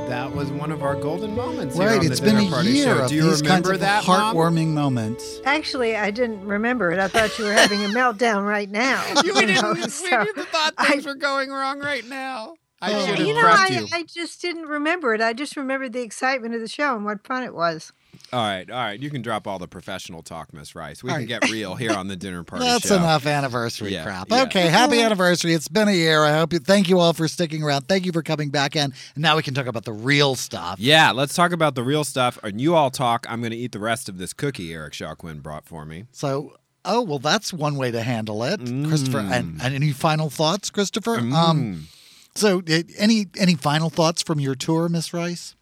[0.08, 1.76] That was one of our golden moments.
[1.76, 3.02] here Right, on the it's been a party year show.
[3.04, 4.34] of Do you these remember kinds of that, Mom?
[4.36, 5.40] heartwarming moments.
[5.44, 6.98] Actually, I didn't remember it.
[6.98, 9.04] I thought you were having a meltdown right now.
[9.24, 12.54] You you didn't, know, we so didn't thought things were going wrong right now.
[12.80, 13.06] I Oh.
[13.06, 13.86] should have you know, I, you.
[13.92, 15.20] I just didn't remember it.
[15.20, 17.92] I just remembered the excitement of the show and what fun it was.
[18.30, 19.00] All right, all right.
[19.00, 21.02] You can drop all the professional talk, Miss Rice.
[21.02, 21.40] We All can right.
[21.40, 22.96] get real here on the dinner party That's show.
[22.96, 24.28] enough anniversary Yeah, crap.
[24.30, 24.42] yeah.
[24.42, 25.54] Okay, happy anniversary.
[25.54, 26.24] It's been a year.
[26.24, 27.88] I hope you thank you all for sticking around.
[27.88, 28.92] Thank you for coming back in.
[29.14, 30.78] And now we can talk about the real stuff.
[30.78, 32.38] Yeah, let's talk about the real stuff.
[32.42, 33.24] And you all talk.
[33.30, 36.04] I'm going to eat the rest of this cookie Eric Shaw Quinn brought for me.
[36.12, 39.20] So, oh well, that's one way to handle it, Christopher.
[39.20, 39.64] And, Mm.
[39.64, 41.16] and any final thoughts, Christopher?
[41.18, 41.88] Um,
[42.34, 45.54] so uh, any any final thoughts from your tour, Miss Rice?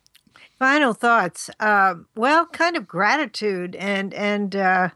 [0.59, 1.51] Final thoughts.
[1.61, 4.89] Uh, well, kind of gratitude and and uh,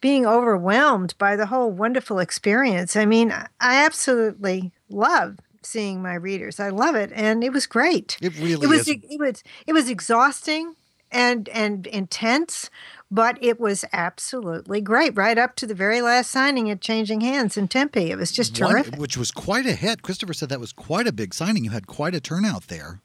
[0.00, 2.96] being overwhelmed by the whole wonderful experience.
[2.96, 3.46] I mean, I
[3.84, 6.60] absolutely love seeing my readers.
[6.60, 8.18] I love it, and it was great.
[8.22, 8.96] It really it was is.
[9.02, 10.76] it was it was exhausting
[11.12, 12.70] and and intense
[13.10, 17.56] but it was absolutely great right up to the very last signing at changing hands
[17.56, 20.02] in tempe it was just One- terrific which was quite a hit.
[20.02, 21.64] Christopher said that was quite a big signing.
[21.64, 23.00] You had quite a turnout there.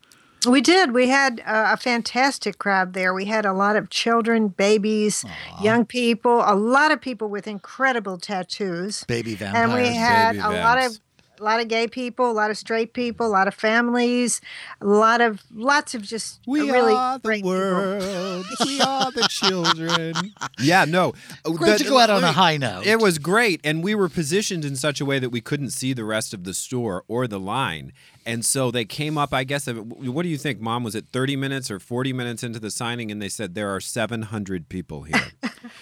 [0.47, 4.47] We did we had uh, a fantastic crowd there we had a lot of children
[4.49, 5.23] babies
[5.61, 9.63] young people a lot of people with incredible tattoos Baby vampires.
[9.69, 10.99] and we had baby a lot of
[11.37, 14.39] a lot of gay people, a lot of straight people, a lot of families,
[14.79, 17.49] a lot of lots of just We really are the great people.
[17.51, 18.45] world.
[18.65, 20.13] we are the children.
[20.59, 21.13] Yeah, no.
[21.43, 22.85] Great The- to go out on a high note.
[22.85, 25.91] It was great, and we were positioned in such a way that we couldn't see
[25.91, 27.91] the rest of the store or the line.
[28.25, 30.83] And so they came up, I guess, what do you think, Mom?
[30.83, 33.11] Was it 30 minutes or 40 minutes into the signing?
[33.11, 35.21] And they said, there are 700 people here.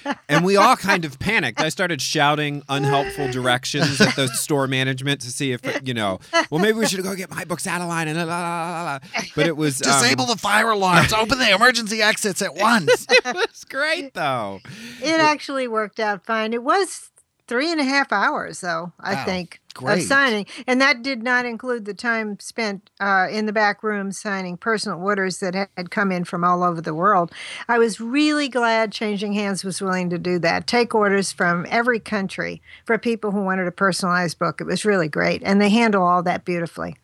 [0.29, 1.62] and we all kind of panicked.
[1.62, 6.19] I started shouting unhelpful directions at the store management to see if you know.
[6.49, 8.84] Well, maybe we should go get my books out of line and la, la, la,
[8.84, 8.99] la.
[9.36, 11.13] But it was um, Disable the fire alarms.
[11.23, 13.08] Open the emergency exits at once.
[13.10, 14.60] it was great though.
[15.01, 16.53] It actually worked out fine.
[16.53, 17.10] It was
[17.53, 19.99] three and a half hours, though, I Wow, think, great.
[19.99, 20.47] of signing.
[20.65, 24.99] And that did not include the time spent uh, in the back room signing personal
[24.99, 27.31] orders that had come in from all over the world.
[27.67, 31.99] I was really glad Changing Hands was willing to do that, take orders from every
[31.99, 34.59] country for people who wanted a personalized book.
[34.59, 35.43] It was really great.
[35.45, 36.95] And they handle all that beautifully.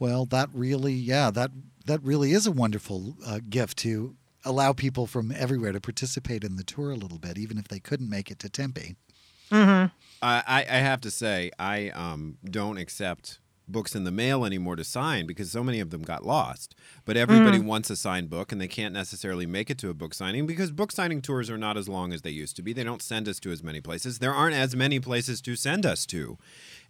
[0.00, 1.52] Well, that really, yeah, that
[1.86, 6.56] that really is a wonderful uh, gift to allow people from everywhere to participate in
[6.56, 8.96] the tour a little bit, even if they couldn't make it to Tempe.
[9.50, 9.86] Mm-hmm.
[10.22, 13.38] I, I I have to say I um, don't accept
[13.70, 16.74] books in the mail anymore to sign because so many of them got lost.
[17.04, 20.14] But everybody wants a signed book and they can't necessarily make it to a book
[20.14, 22.72] signing because book signing tours are not as long as they used to be.
[22.72, 24.18] They don't send us to as many places.
[24.18, 26.38] There aren't as many places to send us to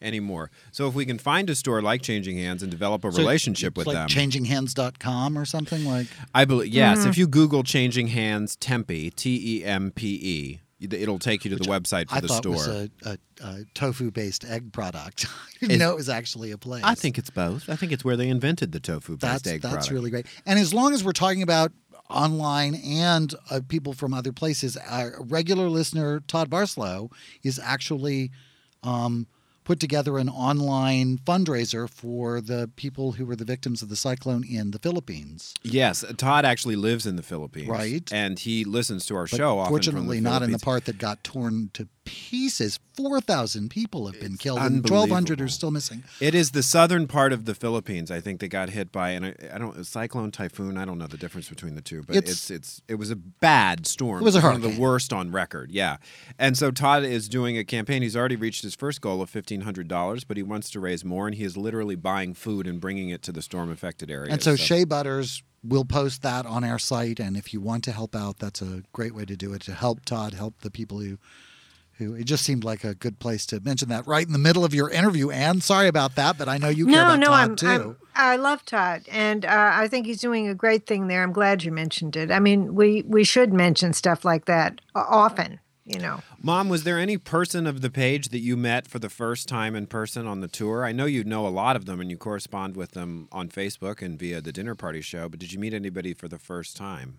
[0.00, 0.50] anymore.
[0.72, 3.72] So if we can find a store like Changing Hands and develop a So relationship
[3.72, 7.04] it's with like them, changinghands.com or something like I believe yes.
[7.04, 11.56] If you Google Changing Hands Tempe, T E M P E, it'll take you to
[11.56, 12.52] the website for I the thought store.
[12.52, 15.26] was a, a, a tofu-based egg product.
[15.60, 16.82] Didn't know it was actually a place.
[16.84, 17.68] I think it's both.
[17.68, 19.92] I think it's where they invented the tofu based that's egg that's product.
[19.92, 20.26] really great.
[20.46, 21.72] And as long as we're talking about
[22.08, 27.12] online and uh, people from other places, our regular listener Todd Barslow
[27.42, 28.30] is actually
[28.82, 29.26] um,
[29.70, 34.42] put together an online fundraiser for the people who were the victims of the cyclone
[34.42, 35.54] in the Philippines.
[35.62, 38.12] Yes, Todd actually lives in the Philippines, Right.
[38.12, 39.60] And he listens to our But show.
[39.60, 42.78] often fortunately, not in the part that got torn to pieces.
[42.96, 46.04] Four thousand people have been killed, and twelve hundred are still missing.
[46.20, 48.10] It is the southern part of the Philippines.
[48.10, 50.76] I think they got hit by, and I, I don't cyclone, typhoon.
[50.76, 53.16] I don't know the difference between the two, but It's- it's it's, it was a
[53.16, 54.20] bad storm.
[54.20, 55.70] It was a one of the worst on record.
[55.72, 55.96] Yeah,
[56.38, 58.02] and so Todd is doing a campaign.
[58.02, 61.04] He's already reached his first goal of fifteen hundred dollars, but he wants to raise
[61.04, 64.32] more, and he is literally buying food and bringing it to the storm affected areas.
[64.32, 67.92] And so Shea Butters will post that on our site, and if you want to
[67.92, 70.98] help out, that's a great way to do it to help Todd, help the people
[71.00, 71.18] who.
[72.00, 74.64] Who, it just seemed like a good place to mention that right in the middle
[74.64, 75.30] of your interview.
[75.30, 77.66] Anne, sorry about that, but I know you care about no, Todd I'm, too.
[77.66, 81.22] I'm I love Todd, and uh, I think he's doing a great thing there.
[81.22, 82.30] I'm glad you mentioned it.
[82.30, 85.60] I mean, we we should mention stuff like that often.
[85.86, 89.08] You know, Mom, was there any person of the page that you met for the
[89.08, 90.84] first time in person on the tour?
[90.84, 94.00] I know you know a lot of them and you correspond with them on Facebook
[94.00, 97.18] and via the dinner party show, but did you meet anybody for the first time?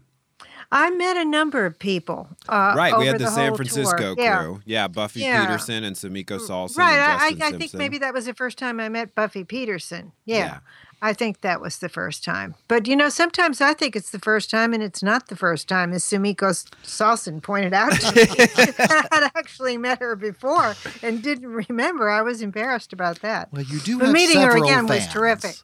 [0.73, 2.29] I met a number of people.
[2.47, 4.37] Uh, right, we had the, San Francisco tour.
[4.37, 4.61] Crew.
[4.65, 5.45] Yeah, Buffy Yeah.
[5.45, 8.57] Peterson and Sumiko Salson Right, and I, I, I think maybe that was the first
[8.57, 10.13] time I met Buffy Peterson.
[10.25, 10.57] Yeah, Yeah.
[11.03, 12.53] I think that was the first time.
[12.67, 15.67] But you know, sometimes I think it's the first time and it's not the first
[15.67, 18.21] time, as Sumiko Salson pointed out to me.
[18.79, 22.09] I had actually met her before and didn't remember.
[22.09, 23.51] I was embarrassed about that.
[23.51, 25.55] well, you do But have meeting her several again was terrific.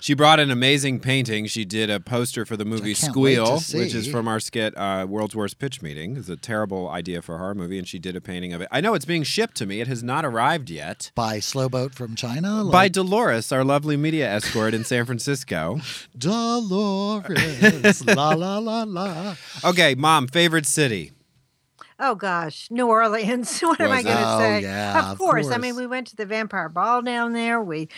[0.00, 1.46] She brought an amazing painting.
[1.46, 4.40] She did a poster for the movie can't wait to Squeal, which is from our
[4.40, 6.16] skit uh, World's Worst Pitch Meeting.
[6.16, 8.68] It's a terrible idea for a horror movie, and she did a painting of it.
[8.70, 9.80] I know it's being shipped to me.
[9.80, 11.10] It has not arrived yet.
[11.14, 12.64] By Slowboat from China?
[12.70, 15.80] By Dolores, our lovely media escort in San Francisco.
[16.18, 18.04] Dolores.
[18.04, 19.36] la la la la.
[19.64, 21.12] Okay, Mom, favorite city?
[22.00, 23.60] Oh gosh, New Orleans.
[23.68, 24.62] What am I going to Oh, say?
[24.62, 25.50] yeah, of of course.
[25.50, 27.60] I mean, we went to the Vampire Ball down there.
[27.60, 27.88] We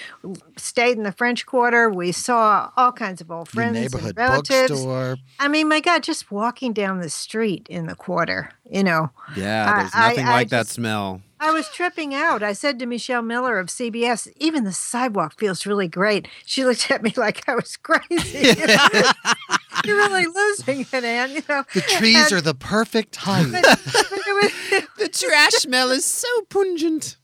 [0.57, 1.91] stayed in the French Quarter.
[1.91, 4.71] We saw all kinds of old friends neighborhood and relatives.
[4.71, 5.17] bookstore.
[5.39, 9.89] I mean, my God, just walking down the street in the quarter, you know, Yeah,
[9.93, 11.21] I- nothing I- I like that just- smell.
[11.43, 12.43] I was tripping out.
[12.43, 16.29] I said to Michelle Miller of CBS, even the sidewalk feels really great.
[16.45, 18.55] She looked at me like I was crazy.
[19.85, 20.01] You know?
[20.07, 21.31] You're really losing it, Anne.
[21.33, 23.51] You know, The trees And- are the perfect height.
[23.51, 27.17] but it was- The trash smell is so pungent.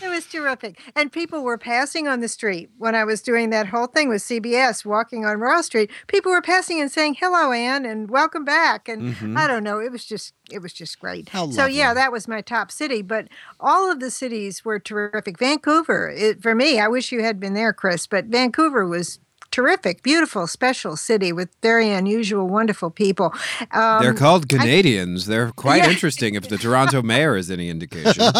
[0.00, 0.78] It was terrific.
[0.94, 4.22] And people were passing on the street when I was doing that whole thing with
[4.22, 5.90] CBS, walking on Raw Street.
[6.06, 8.88] People were passing and saying, hello, Anne, and welcome back.
[8.88, 9.36] And Mhm.
[9.36, 11.30] I don't know, it was just it was just great.
[11.30, 13.02] How so yeah, that was my top city.
[13.02, 13.26] But
[13.58, 15.40] all of the cities were terrific.
[15.40, 19.18] Vancouver, it, for me, I wish you had been there, Chris, but Vancouver was
[19.54, 23.32] terrific, beautiful, special city with very unusual, wonderful people.
[23.70, 25.26] Um, They're called Canadians.
[25.26, 25.90] They're quite Yeah.
[25.90, 28.24] interesting if the Toronto mayor is any indication.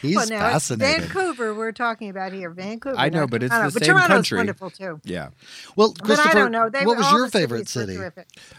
[0.00, 1.00] He's well, now, fascinating.
[1.08, 2.50] Vancouver, we're talking about here.
[2.50, 2.96] Vancouver.
[2.96, 3.70] I know, but it's Toronto.
[3.70, 4.38] the but same Toronto's country.
[4.38, 5.00] wonderful too.
[5.04, 5.30] yeah.
[5.74, 6.68] Well, But Christopher, I don't know.
[6.70, 7.96] They what was your favorite city?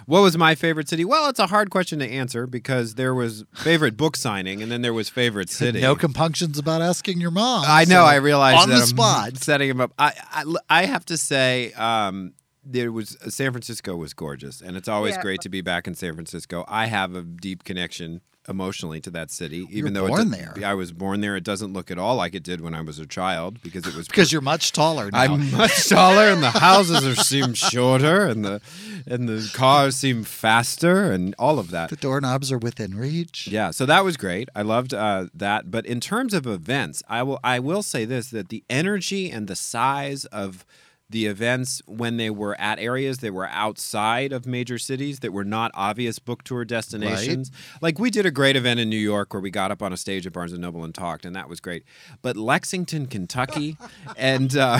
[0.06, 1.06] What was my favorite city?
[1.06, 4.82] Well, it's a hard question to answer because there was favorite book signing and then
[4.82, 5.80] there was favorite city.
[5.82, 7.64] No compunctions about asking your mom.
[7.68, 8.02] I know.
[8.02, 9.38] so I realized on that the I'm spot.
[9.38, 9.94] setting him up.
[9.98, 12.34] I, I I have to say, um,
[12.64, 15.22] there was San Francisco was gorgeous, and it's always Yeah.
[15.22, 16.66] great to be back in San Francisco.
[16.68, 20.66] I have a deep connection emotionally to that city, even were though born it, there.
[20.66, 21.36] I was born there.
[21.36, 23.94] It doesn't look at all like it did when I was a child because it
[23.94, 25.20] was Because you're much taller now.
[25.20, 28.62] I'm much taller, and the houses are seem shorter, and the
[29.06, 31.90] and the cars seem faster, and all of that.
[31.90, 33.48] the doorknobs are within reach.
[33.48, 34.48] Yeah, so that was great.
[34.56, 35.70] I loved uh, that.
[35.70, 39.48] But in terms of events, I will I will say this: that the energy and
[39.48, 40.66] the size of
[41.10, 45.46] the events when they were at areas that were outside of major cities that were
[45.46, 47.50] not obvious book tour destinations.
[47.82, 49.98] Like we did a great event in New York where we got up on a
[49.98, 51.84] stage at Barnes and Noble and talked, and that was great.
[52.22, 53.78] But Lexington, Kentucky,
[54.18, 54.80] and uh,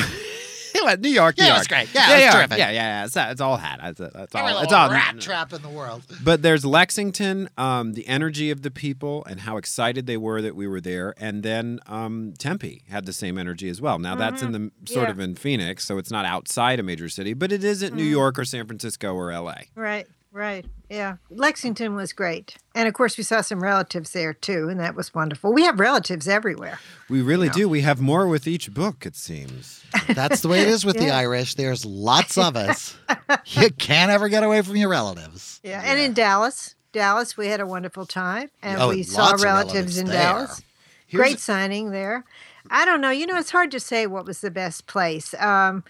[1.00, 1.94] New York, New Yeah, it was great.
[1.94, 2.58] Yeah, it was yeah, terrific.
[2.58, 3.06] yeah, yeah, yeah.
[3.06, 3.80] It's, it's all had.
[3.84, 4.62] It's, it's Every all.
[4.64, 6.04] It's all rat trap in the world.
[6.24, 10.56] but there's Lexington, um, the energy of the people and how excited they were that
[10.56, 14.00] we were there, and then um, Tempe had the same energy as well.
[14.00, 15.12] Now that's in the sort Yeah.
[15.12, 18.38] of in Phoenix, so it's not outside a major city, but it isn't New York
[18.40, 19.66] or San Francisco or L.A.
[19.76, 20.66] Right, right.
[20.90, 21.18] Yeah.
[21.30, 22.56] Lexington was great.
[22.74, 25.52] And of course, we saw some relatives there too, and that was wonderful.
[25.54, 26.80] We have relatives everywhere.
[27.10, 27.68] We really do.
[27.68, 29.84] We have more with each book, it seems.
[30.08, 31.56] That's the way it is with the Irish.
[31.56, 32.96] There's lots of us.
[33.48, 35.60] you can't ever get away from your relatives.
[35.64, 35.82] Yeah.
[35.84, 39.42] And in Dallas, Dallas, we had a wonderful time, and Oh, we lots saw of
[39.42, 40.22] relatives, relatives in there.
[40.22, 40.62] Dallas.
[41.08, 42.24] Here's- Great signing there.
[42.70, 43.10] I don't know.
[43.12, 45.34] You know, it's hard to say what was the best place.
[45.36, 45.84] Um,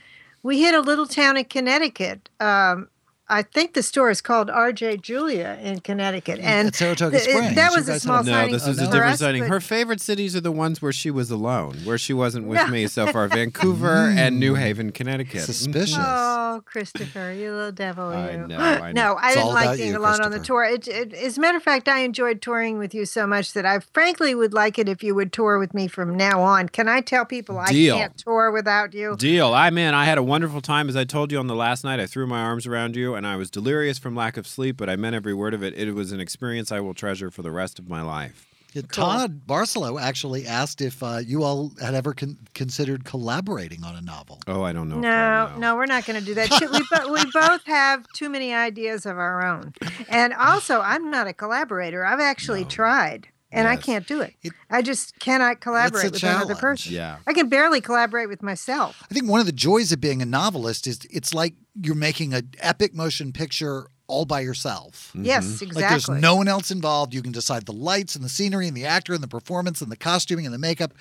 [0.44, 2.30] we hit a little town in Connecticut.
[2.40, 2.90] Um,
[3.30, 4.98] I think the store is called R.J.
[4.98, 7.56] Julia in Connecticut, mm, and At Saratoga th- Springs.
[7.56, 8.52] That was a small had No, signing.
[8.54, 9.44] this is for a different us, setting.
[9.44, 12.70] but- Her favorite cities are the ones where she was alone, where she wasn't with
[12.70, 14.60] me so far Vancouver and New mm.
[14.60, 15.42] Haven, Connecticut.
[15.42, 15.98] Suspicious.
[16.00, 19.02] Oh, Christopher, you little devil, I know, I know.
[19.14, 20.64] No, I It's didn't like about being you, alone on the tour.
[20.64, 23.66] It, it, as a matter of fact, I enjoyed touring with you so much that
[23.66, 26.70] I frankly would like it if you would tour with me from now on.
[26.70, 27.96] Can I tell people Deal.
[27.96, 29.18] I can't tour without you?
[29.18, 29.54] Deal.
[29.54, 29.94] I'm in.
[29.94, 30.88] I had a wonderful time.
[30.88, 33.28] As I told you on the last night, I threw my arms around you and
[33.28, 35.74] I was delirious from lack of sleep, but I meant every word of it.
[35.74, 38.46] It was an experience I will treasure for the rest of my life.
[38.74, 43.96] Yeah, Todd Barcelo actually asked if uh, you all had ever con- considered collaborating on
[43.96, 44.40] a novel.
[44.46, 44.98] Oh, I don't know.
[44.98, 45.58] if No, I know.
[45.58, 46.50] no, we're not going to do that.
[46.52, 49.74] We, bo- we both have too many ideas of our own.
[50.10, 52.06] And also, I'm not a collaborator.
[52.06, 54.34] I've actually tried, and I can't do it.
[54.44, 56.94] It- I just cannot collaborate with another person.
[56.94, 57.18] Yeah.
[57.26, 59.02] I can barely collaborate with myself.
[59.10, 62.34] I think one of the joys of being a novelist is it's like you're making
[62.34, 65.12] an epic motion picture all by yourself.
[65.16, 65.64] Yes, Mm-hmm.
[65.66, 65.82] exactly.
[65.82, 67.14] Like there's no one else involved.
[67.14, 69.92] You can decide the lights and the scenery and the actor and the performance and
[69.92, 70.94] the costuming and the makeup.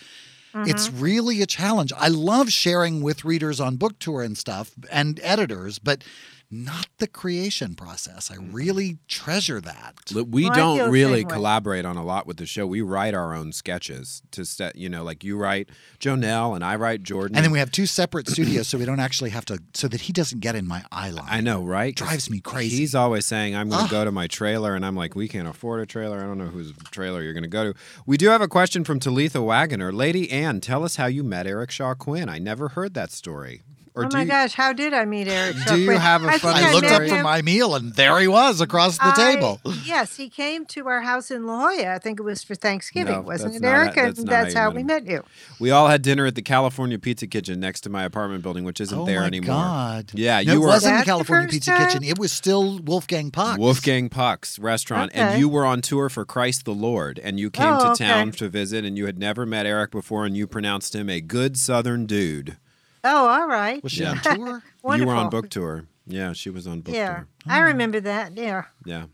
[0.54, 1.00] It's Mm-hmm.
[1.02, 1.92] really a challenge.
[1.96, 6.02] I love sharing with readers on book tour and stuff and editors, but
[6.50, 8.30] not the creation process.
[8.30, 8.52] I mm-hmm.
[8.52, 9.94] really treasure that.
[10.12, 11.34] Look, We Well, don't really same way.
[11.34, 12.66] collaborate on a lot with the show.
[12.66, 16.76] We write our own sketches to set, you know, like you write Jonelle and I
[16.76, 17.36] write Jordan.
[17.36, 20.02] And then we have two separate studios, so we don't actually have to, so that
[20.02, 21.26] he doesn't get in my eye line.
[21.28, 21.96] I know, right?
[21.96, 22.76] 'Cause Drives me crazy.
[22.76, 24.74] He's always saying, I'm going to go to my trailer.
[24.74, 26.18] And I'm like, we can't afford a trailer.
[26.18, 27.78] I don't know whose trailer you're going to go to.
[28.06, 29.92] We do have a question from Talitha Wagoner.
[29.92, 32.28] Lady Anne, tell us how you met Eric Shaw Quinn.
[32.28, 33.62] I never heard that story.
[33.96, 35.56] Or oh do my you, gosh, how did I meet Eric?
[35.66, 38.18] Do you have a I funny I looked up for him- my meal, and there
[38.20, 39.58] he was across the I- table.
[39.86, 41.94] Yes, he came to our house in La Jolla.
[41.94, 43.94] I think it was for Thanksgiving, No, wasn't that's it, Eric?
[43.94, 45.24] how- that's and not how that's how met we met you.
[45.58, 48.82] We all had dinner at the California Pizza Kitchen next to my apartment building, which
[48.82, 49.56] isn't oh there my anymore.
[49.56, 50.10] God.
[50.12, 51.86] Yeah, No, you it were wasn't the That's the California Pizza time?
[51.86, 52.04] Kitchen.
[52.04, 53.58] It was still Wolfgang Puck.
[53.58, 57.66] Wolfgang Puck's restaurant, and you were on tour for Christ the Lord, and you came
[57.72, 58.04] Oh, to okay.
[58.06, 61.22] town to visit, and you had never met Eric before, and you pronounced him a
[61.22, 62.58] good Southern dude.
[63.06, 63.82] Oh, all right.
[63.82, 64.10] Was she Yeah.
[64.10, 64.62] on tour?
[64.96, 65.84] You were on book tour.
[66.06, 67.28] Yeah, she was on book Yeah, tour.
[67.46, 67.66] I mm.
[67.66, 68.36] remember that.
[68.36, 68.64] Yeah.
[68.84, 69.06] Yeah.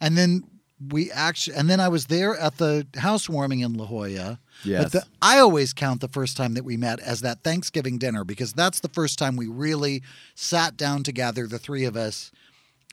[0.00, 0.44] And then
[0.90, 4.38] we actually, and then I was there at the housewarming in La Jolla.
[4.64, 4.84] Yes.
[4.84, 8.24] But the, I always count the first time that we met as that Thanksgiving dinner
[8.24, 10.02] because that's the first time we really
[10.34, 12.30] sat down together, the three of us,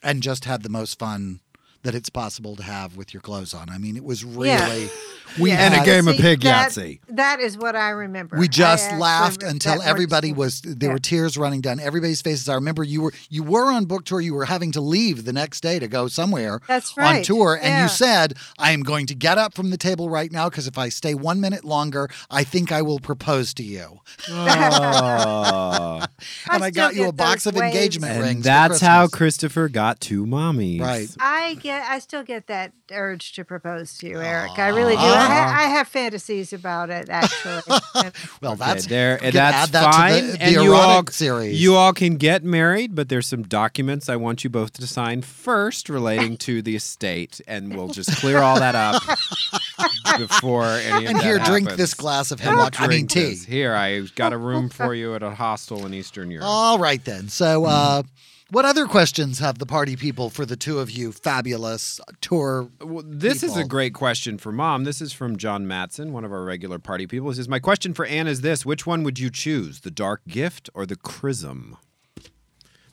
[0.03, 1.39] and just had the most fun
[1.85, 3.69] that it's possible to have with your clothes on.
[3.69, 4.87] I mean, it was really Yeah.
[5.39, 5.55] we Yeah.
[5.57, 6.73] had, And a game of See, pig that-
[7.09, 8.37] That is what I remember.
[8.37, 10.93] We just actually laughed remember until everybody was there Yeah.
[10.93, 12.49] were tears running down everybody's faces.
[12.49, 15.33] I remember you were you were on book tour, you were having to leave the
[15.33, 17.17] next day to go somewhere That's right.
[17.17, 17.83] on tour and Yeah.
[17.83, 20.77] you said, "I am going to get up from the table right now because if
[20.77, 24.33] I stay 1 minute longer, I think I will propose to you." Oh.
[26.51, 27.75] and I, still got you a box of waves.
[27.75, 28.29] engagement rings.
[28.35, 30.81] and for that's how Christopher got two mommies.
[30.81, 31.09] Right.
[31.19, 31.74] I get.
[31.85, 34.57] I still get that urge to propose to you, Eric.
[34.57, 35.01] I really do.
[35.01, 37.61] I, ha- I have fantasies about it, actually.
[37.95, 39.15] And- Well, Okay, that's there.
[39.15, 40.21] we can That's add that fine.
[40.21, 41.61] to the, the and you erotic all, series.
[41.61, 45.21] you all can get married, but there's some documents I want you both to sign
[45.21, 49.01] first relating to the estate, and we'll just clear all that up
[50.17, 51.77] before any of and that here, drink happens.
[51.77, 52.79] this glass of And hemlock.
[52.81, 53.21] I mean, tea.
[53.31, 53.45] this.
[53.45, 56.47] Here, I got a room for you at a hostel in Eastern Europe.
[56.47, 57.29] All right then.
[57.29, 58.03] So uh,
[58.51, 62.69] What other questions have the party people for the two of you fabulous tour?
[62.79, 64.83] Well, this is a great question for mom.
[64.83, 67.29] This is from John Matson, one of our regular party people.
[67.29, 70.21] He says, My question for Anne is this Which one would you choose, the dark
[70.27, 71.77] gift or the chrism?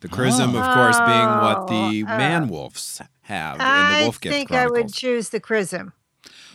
[0.00, 4.02] The chrism, of course, being what the Oh, uh, man wolves have in the I
[4.04, 5.92] Wolf Gift I think I would choose the chrism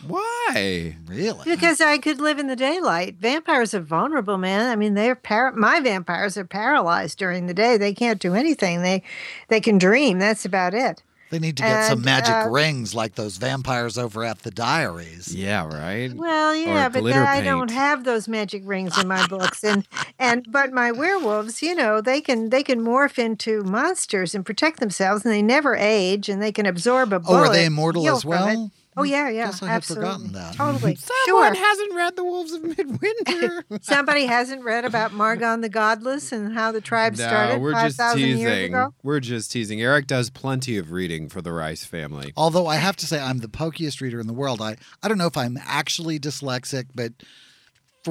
[0.06, 0.96] Why?
[1.06, 1.44] Really?
[1.44, 3.16] because I could live in the daylight.
[3.16, 4.70] Vampires are vulnerable, man.
[4.70, 7.76] I mean, they're par- my vampires are paralyzed during the day.
[7.76, 8.82] They can't do anything.
[8.82, 9.02] They
[9.48, 10.18] they can dream.
[10.18, 11.02] That's about it.
[11.30, 15.34] They need to get some magic uh, rings like those vampires over at the diaries.
[15.34, 16.12] Yeah, right?
[16.14, 19.86] Well, yeah, but glitter I don't have those magic rings in my books, and
[20.18, 24.80] and but my werewolves, you know, they can they can morph into monsters and protect
[24.80, 27.38] themselves, and they never age, and they can absorb a bullet.
[27.38, 28.36] Oh, are they immortal as from it.
[28.36, 28.70] well?
[28.98, 30.54] Oh mm, yeah, yeah, Guess I had absolutely, forgotten that.
[30.54, 30.94] totally.
[31.26, 31.64] Someone sure.
[31.64, 33.64] hasn't read The Wolves of Midwinter.
[33.80, 37.86] Somebody hasn't read about Margon the Godless and how the tribe no, started we're five
[37.86, 38.74] just thousand years teasing.
[38.74, 38.94] ago.
[39.04, 39.80] We're just teasing.
[39.80, 42.32] Eric does plenty of reading for the Rice family.
[42.36, 44.60] Although I have to say I'm the pokiest reader in the world.
[44.60, 47.12] I, I don't know if I'm actually dyslexic, but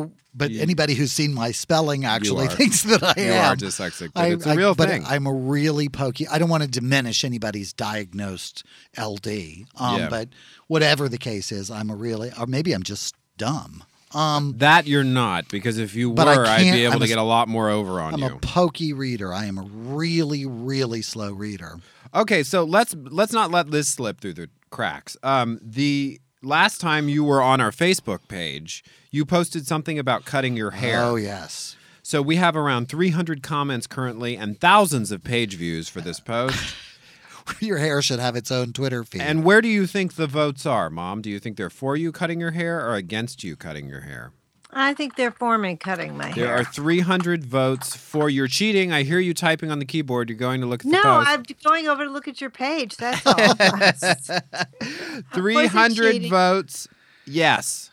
[0.06, 3.54] for but You- anybody who's seen my spelling actually thinks that I You am.
[3.54, 5.04] are dyslexic, but I- it's a I- real but thing.
[5.06, 6.28] I'm a really pokey.
[6.28, 8.64] I don't want to diminish anybody's diagnosed
[8.98, 10.10] LD, um, Yeah.
[10.10, 10.30] but
[10.68, 13.84] whatever the case is, I'm a really, or maybe I'm just dumb.
[14.14, 17.18] Um, That you're not, because if you were, I'd be able I'm to a- get
[17.18, 18.26] a lot more over on you.
[18.26, 19.34] I'm a pokey reader.
[19.34, 21.80] I am a really, really slow reader.
[22.16, 25.18] Okay, so let's let's not let this slip through the cracks.
[25.24, 30.56] Um, the last time you were on our Facebook page, you posted something about cutting
[30.58, 31.04] your hair.
[31.04, 31.76] Oh yes.
[32.02, 36.76] So we have around 300 comments currently and thousands of page views for this post.
[37.60, 39.22] Your hair should have its own Twitter feed.
[39.22, 41.22] and where do you think the votes are, Mom?
[41.22, 44.32] Do you think they're for you cutting your hair or against you cutting your hair?
[44.80, 46.36] I think they're for me cutting my hair.
[46.36, 46.58] There hair.
[46.58, 48.92] are 300 votes for your cheating.
[48.92, 50.30] I hear you typing on the keyboard.
[50.30, 51.28] You're going to look at the no, post.
[51.30, 52.96] I'm going over to look at your page.
[52.98, 53.34] That's all.
[55.34, 56.30] 300 cheating.
[56.30, 56.88] votes.
[57.26, 57.92] Yes.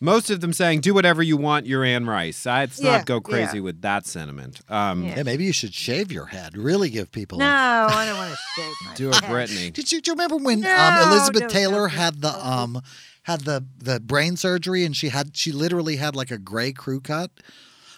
[0.00, 2.46] Most of them saying, do whatever you want, you're Anne Rice.
[2.46, 3.64] I'd Yeah, not go crazy yeah.
[3.64, 4.60] with that sentiment.
[4.68, 5.16] Um, Yeah.
[5.16, 6.56] yeah, maybe you should shave your head.
[6.56, 7.38] Really give people.
[7.38, 7.48] no, a-
[7.92, 8.96] I don't want to shave my head.
[8.96, 9.28] Do a head.
[9.28, 9.70] Brittany.
[9.72, 12.38] Did you, do you remember when No, um, Elizabeth no, Taylor no, had the no.
[12.40, 12.82] um
[13.28, 17.00] had the the brain surgery and she had she literally had like a gray crew
[17.00, 17.30] cut?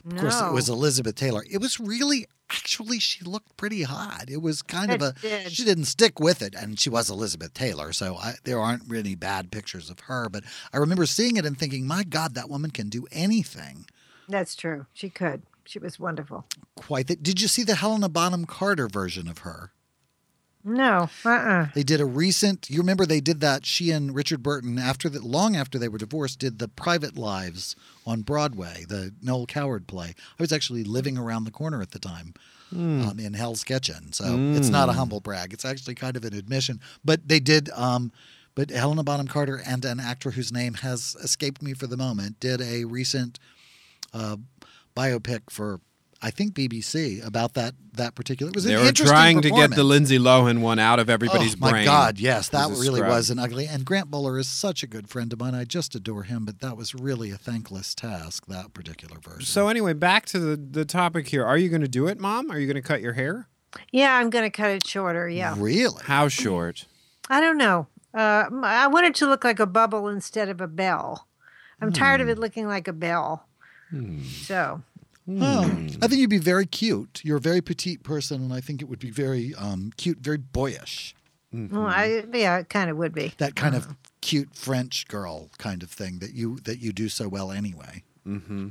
[0.04, 1.44] Of course, it was Elizabeth Taylor.
[1.50, 4.24] It was really actually she looked pretty hot.
[4.28, 5.52] It was kind of a did.
[5.52, 9.14] she didn't stick with it, and she was Elizabeth Taylor, so I, there aren't really
[9.14, 10.28] bad pictures of her.
[10.28, 13.86] But I remember seeing it and thinking, my God, that woman can do anything.
[14.28, 14.86] That's true.
[14.92, 15.42] She could.
[15.64, 16.46] She was wonderful.
[16.76, 17.06] Quite.
[17.06, 19.72] The, did you see the Helena Bonham Carter version of her?
[20.62, 21.68] No, uh-uh.
[21.74, 22.68] They did a recent.
[22.68, 23.64] You remember they did that.
[23.64, 27.76] She and Richard Burton, after the long after they were divorced, did the Private Lives
[28.06, 30.14] on Broadway, the Noel Coward play.
[30.38, 32.34] I was actually living around the corner at the time.
[32.72, 35.52] Um, in Hell's Kitchen, so it's not a humble brag.
[35.52, 36.78] It's actually kind of an admission.
[37.04, 37.68] But they did.
[37.70, 38.12] Um,
[38.54, 42.38] but Helena Bonham Carter and an actor whose name has escaped me for the moment
[42.38, 43.40] did a recent
[44.14, 44.36] uh,
[44.96, 45.80] biopic for
[46.22, 48.50] I think BBC about that that particular.
[48.50, 49.82] It was They an were interesting trying to get the.
[49.84, 51.62] Lindsay Lohan one out of everybody's brain.
[51.62, 51.84] oh, my brain.
[51.86, 53.10] God, yes, that was really scrub.
[53.10, 53.66] was an ugly.
[53.66, 55.54] And Grant Bowler is such a good friend of mine.
[55.54, 58.46] I just adore him, but that was really a thankless task.
[58.46, 59.46] That particular version.
[59.46, 61.44] So anyway, back to the, the topic here.
[61.44, 62.50] Are you going to do it, Mom?
[62.50, 63.48] Are you going to cut your hair?
[63.90, 65.28] Yeah, I'm going to cut it shorter.
[65.28, 65.54] Yeah.
[65.58, 66.84] really, How short?
[67.28, 67.86] I don't know.
[68.12, 71.26] Uh, m- I want it to look like a bubble instead of a bell.
[71.80, 72.32] I'm tired of Hmm.
[72.32, 73.46] it looking like a bell.
[74.42, 74.82] So,
[75.38, 75.62] Oh.
[76.02, 77.20] I think you'd be very cute.
[77.22, 80.38] You're a very petite person, and I think it would be very um, cute, very
[80.38, 81.14] boyish.
[81.52, 83.32] well, I, yeah, it kind of would be.
[83.38, 87.28] That kind of cute French girl kind of thing that you that you do so
[87.28, 88.02] well anyway.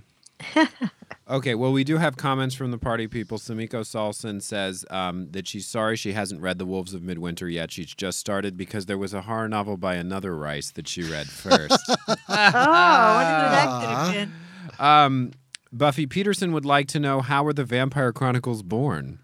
[1.29, 3.37] Okay, well, we do have comments from the party people.
[3.37, 7.71] Sumiko Salson says um, that she's sorry she hasn't read The Wolves of Midwinter yet.
[7.71, 11.27] She's just started because there was a horror novel by another Rice that she read
[11.27, 11.77] first.
[12.07, 14.83] Oh, I wonder who that could have been.
[14.83, 15.31] um,
[15.71, 19.19] Buffy Peterson would like to know how were the Vampire Chronicles born?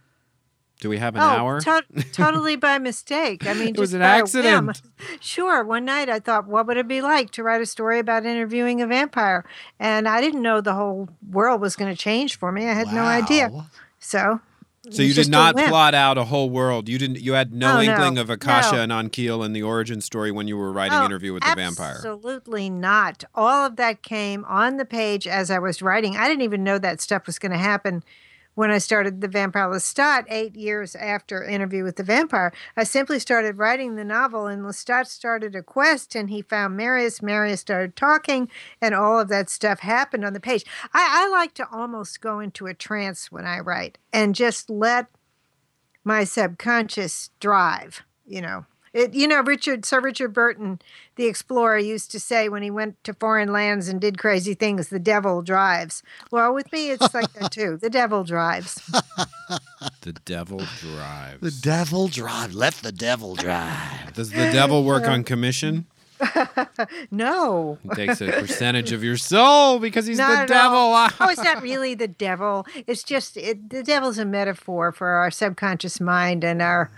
[0.81, 1.61] Do we have an oh, hour?
[1.61, 3.47] to- totally by mistake.
[3.47, 4.81] I mean, It was an accident.
[5.21, 5.63] Sure.
[5.63, 8.81] One night I thought, what would it be like to write a story about interviewing
[8.81, 9.45] a vampire?
[9.79, 12.67] And I didn't know the whole world was going to change for me.
[12.67, 13.49] I had no idea.
[13.99, 14.41] So,
[14.91, 16.88] so you did not plot out a whole world.
[16.89, 17.19] You didn't.
[17.19, 18.97] You had no Oh, no, inkling of Akasha no.
[18.99, 21.95] and Enkil and the origin story when you were writing Oh, Interview with the Vampire.
[21.95, 23.23] Absolutely not.
[23.33, 26.15] All of that came on the page as I was writing.
[26.15, 28.03] I didn't even know that stuff was going to happen
[28.56, 32.51] when I started The Vampire Lestat eight years after Interview with the Vampire.
[32.76, 37.22] I simply started writing the novel, and Lestat started a quest, and he found Marius.
[37.22, 38.49] Marius started talking,
[38.82, 40.66] and all of that stuff happened on the page.
[40.93, 45.08] I, I like to almost go into a trance when I write and just let
[46.03, 48.03] my subconscious drive.
[48.26, 49.13] You know, it.
[49.13, 50.79] You know, Richard Sir Richard Burton,
[51.15, 54.89] the explorer, used to say when he went to foreign lands and did crazy things,
[54.89, 57.77] "The devil drives." Well, with me, it's like that too.
[57.77, 58.75] The devil drives.
[60.01, 61.39] The devil drives.
[61.41, 62.53] The devil drive.
[62.53, 64.13] Let the devil drive.
[64.13, 65.85] Does the devil work on commission?
[67.11, 67.77] No.
[67.83, 70.77] He takes a percentage of your soul because he's Not the devil.
[70.79, 72.65] oh, it's not really the devil.
[72.87, 76.89] It's just it, the devil's a metaphor for our subconscious mind and our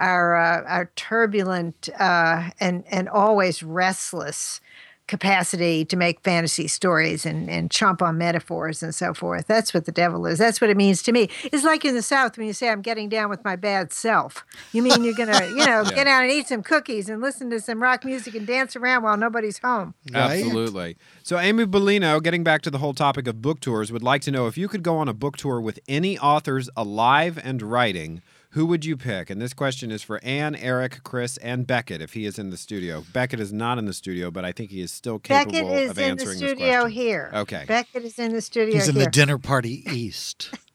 [0.00, 4.60] our uh, our turbulent uh, and and always restless
[5.06, 9.46] capacity to make fantasy stories and and chomp on metaphors and so forth.
[9.46, 10.38] That's what the devil is.
[10.38, 11.28] That's what it means to me.
[11.44, 14.44] It's like in the South when you say I'm getting down with my bad self.
[14.72, 17.60] You mean you're gonna you know get out and eat some cookies and listen to
[17.60, 19.94] some rock music and dance around while nobody's home.
[20.12, 20.42] Right?
[20.42, 20.96] Absolutely.
[21.22, 24.30] So, Amy Bellino, getting back to the whole topic of book tours, would like to
[24.30, 28.22] know if you could go on a book tour with any authors alive and writing,
[28.56, 29.28] who would you pick?
[29.28, 32.56] And this question is for Anne, Eric, Chris, and Beckett if he is in the
[32.56, 33.04] studio.
[33.12, 35.90] Beckett is not in the studio, but I think he is still capable Beckett is
[35.90, 36.90] of in the answering this studio question.
[36.90, 37.30] here.
[37.34, 37.64] Okay.
[37.68, 39.04] Beckett is in the studio He's in here.
[39.04, 40.54] the dinner party east.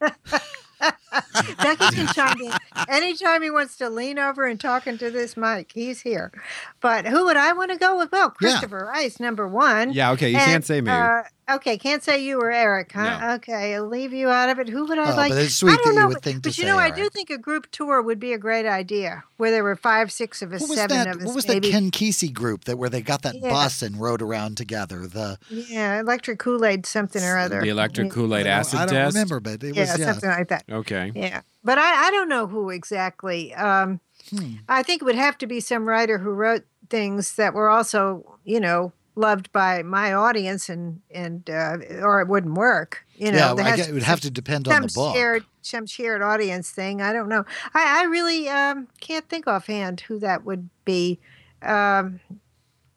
[1.58, 2.52] Becky can chime in
[2.88, 5.72] anytime he wants to lean over and talk into this mic.
[5.72, 6.32] He's here.
[6.80, 8.10] But who would I want to go with?
[8.12, 8.50] Well, Yeah.
[8.50, 9.92] Christopher Rice, number one.
[9.92, 10.90] Yeah, okay, you And, can't say me.
[10.90, 13.18] Uh, okay, can't say you or Eric, huh?
[13.20, 13.30] No.
[13.34, 14.68] Okay, I'll leave you out of it.
[14.68, 15.30] Who would I Oh, like?
[15.30, 16.70] but it's sweet I don't that you know, would but- think to But you say
[16.70, 19.76] know, I do think a group tour would be a great idea, where there were
[19.76, 21.06] five, six of us, What was seven that?
[21.08, 21.68] of us, What was maybe.
[21.68, 23.50] that Ken Kesey group that where they got that Yeah.
[23.50, 25.06] bus and rode around together?
[25.06, 27.60] The yeah, electric Kool Aid, something or other.
[27.60, 29.14] the electric Kool Aid I don't- acid I don't test.
[29.14, 30.12] remember, but it Yeah, was yeah.
[30.12, 30.64] something like that.
[30.70, 31.01] Okay.
[31.14, 33.54] Yeah, but I, I don't know who exactly.
[33.54, 34.00] Um,
[34.30, 34.54] Hmm.
[34.68, 38.38] I think it would have to be some writer who wrote things that were also,
[38.44, 43.04] you know, loved by my audience, and and uh, or it wouldn't work.
[43.16, 45.14] You know, yeah, I guess it would have to depend on some the book.
[45.16, 47.02] shared some shared audience thing.
[47.02, 47.44] I don't know.
[47.74, 51.18] I, I really um, can't think offhand who that would be.
[51.60, 52.20] Um,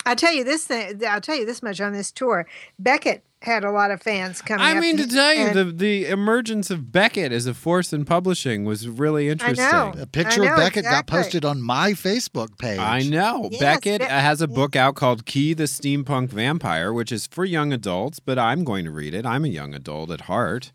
[0.05, 1.03] I'll tell you this thing.
[1.07, 2.47] I'll tell you this much on this tour.
[2.77, 4.65] Beckett had a lot of fans coming.
[4.65, 8.03] I up mean to tell you, the the emergence of Beckett as a force in
[8.03, 9.65] publishing was really interesting.
[9.65, 10.01] I know.
[10.01, 12.79] A picture I of know, Beckett got posted on my Facebook page.
[12.79, 13.47] I know.
[13.51, 17.45] Yes, Beckett Be- has a book out called Key the Steampunk Vampire, which is for
[17.45, 19.25] young adults, but I'm going to read it.
[19.25, 20.71] I'm a young adult at heart.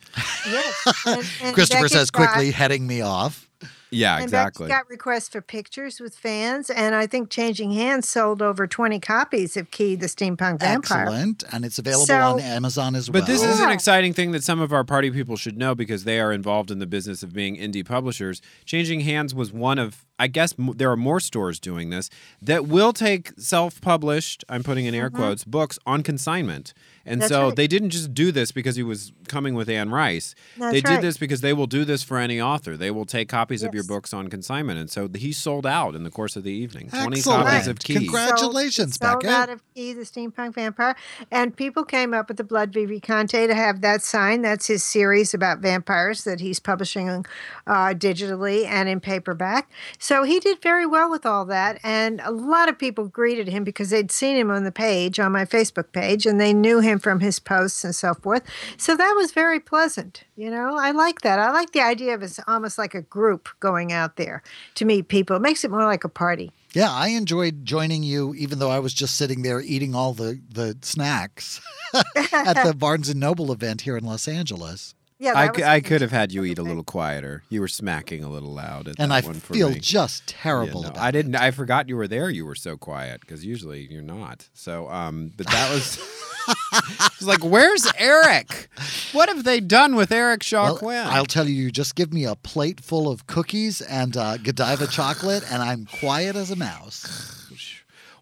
[0.48, 3.49] yes, and- and Christopher Beckett says got- quickly, heading me off.
[3.90, 4.68] Yeah, And exactly.
[4.68, 9.00] Becky got requests for pictures with fans, and I think Changing Hands sold over 20
[9.00, 11.02] copies of Key the Steampunk Vampire.
[11.02, 11.44] Excellent.
[11.52, 13.22] And it's available So- on Amazon as well.
[13.22, 16.04] But this is an exciting thing that some of our party people should know because
[16.04, 18.40] they are involved in the business of being indie publishers.
[18.64, 22.10] Changing Hands was one of, I guess m- there are more stores doing this
[22.40, 25.16] that will take self published, I'm putting in air mm-hmm.
[25.16, 26.72] quotes, books on consignment.
[27.04, 27.20] And.
[27.20, 27.56] That's so right.
[27.56, 30.34] they didn't just do this because he was coming with Anne Rice.
[30.56, 31.02] That's they did right.
[31.02, 32.76] this because they will do this for any author.
[32.76, 34.78] They will take copies of your books on consignment.
[34.78, 36.88] And so he sold out in the course of the evening.
[36.90, 37.94] 20 copies of Key.
[37.94, 39.30] Congratulations, sold, Beckett.
[39.30, 40.96] Sold out of Key the Steampunk Vampire,
[41.30, 44.42] and people came up with the Blood Vivi Conte to have that sign.
[44.42, 47.24] That's his series about vampires that he's publishing
[47.66, 49.70] uh, digitally and in paperback.
[49.98, 53.64] So he did very well with all that, and a lot of people greeted him
[53.64, 56.89] because they'd seen him on the page on my Facebook page, and they knew him
[56.98, 58.42] from his posts and so forth.
[58.76, 60.24] So that was very pleasant.
[60.36, 61.38] You know, I like that.
[61.38, 64.42] I like the idea of it's almost like a group going out there
[64.76, 65.36] to meet people.
[65.36, 66.50] It makes it more like a party.
[66.72, 70.40] Yeah, I enjoyed joining you, even though I was just sitting there eating all the,
[70.52, 71.60] the snacks
[72.32, 74.94] at the Barnes and Noble event here in Los Angeles.
[75.18, 77.42] Yeah, I, that c- was I could have had you eat a little quieter.
[77.50, 79.78] You were smacking a little loud at And I one for feel me.
[79.78, 81.34] just Yeah, terrible no, about I didn't.
[81.34, 81.40] it.
[81.42, 82.30] I forgot you were there.
[82.30, 84.48] You were so quiet because usually you're not.
[84.54, 85.98] So, um, but that was.
[86.48, 88.68] Was like, "Where's Eric?
[89.12, 92.12] What have they done with Eric Shaw Well, Quinn?" I'll tell you, you just give
[92.12, 96.56] me a plate full of cookies and uh, Godiva chocolate, and I'm quiet as a
[96.56, 97.36] mouse.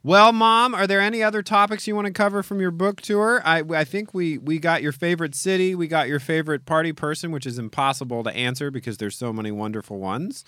[0.05, 3.43] Well, Mom, are there any other topics you want to cover from your book tour?
[3.45, 7.33] I, I think we we got your favorite city, we got your favorite party person,
[7.33, 10.45] which is impossible to answer because there's so many wonderful ones.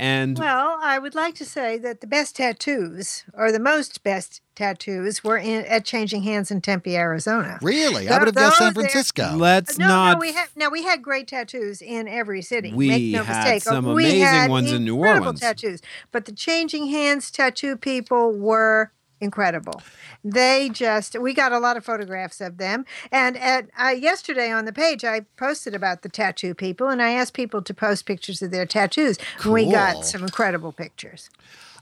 [0.00, 4.40] And Well, I would like to say that the best tattoos, or the most best
[4.54, 7.58] tattoos, were in at Changing Hands in Tempe, Arizona.
[7.62, 8.08] Really?
[8.08, 9.32] I would have guessed San Those there- Francisco.
[9.36, 10.12] let's no, not.
[10.14, 12.72] no, we had no, we had great tattoos in every city.
[12.72, 13.62] We Make no had mistake.
[13.64, 15.40] some we amazing had ones in New incredible Orleans.
[15.40, 15.80] Tattoos,
[16.12, 19.82] but the Changing Hands tattoo people were incredible.
[20.24, 24.64] They just we got a lot of photographs of them, and at uh, yesterday on
[24.64, 28.42] the page I posted about the tattoo people, and I asked people to post pictures
[28.42, 29.18] of their tattoos.
[29.42, 31.30] and We got some incredible pictures.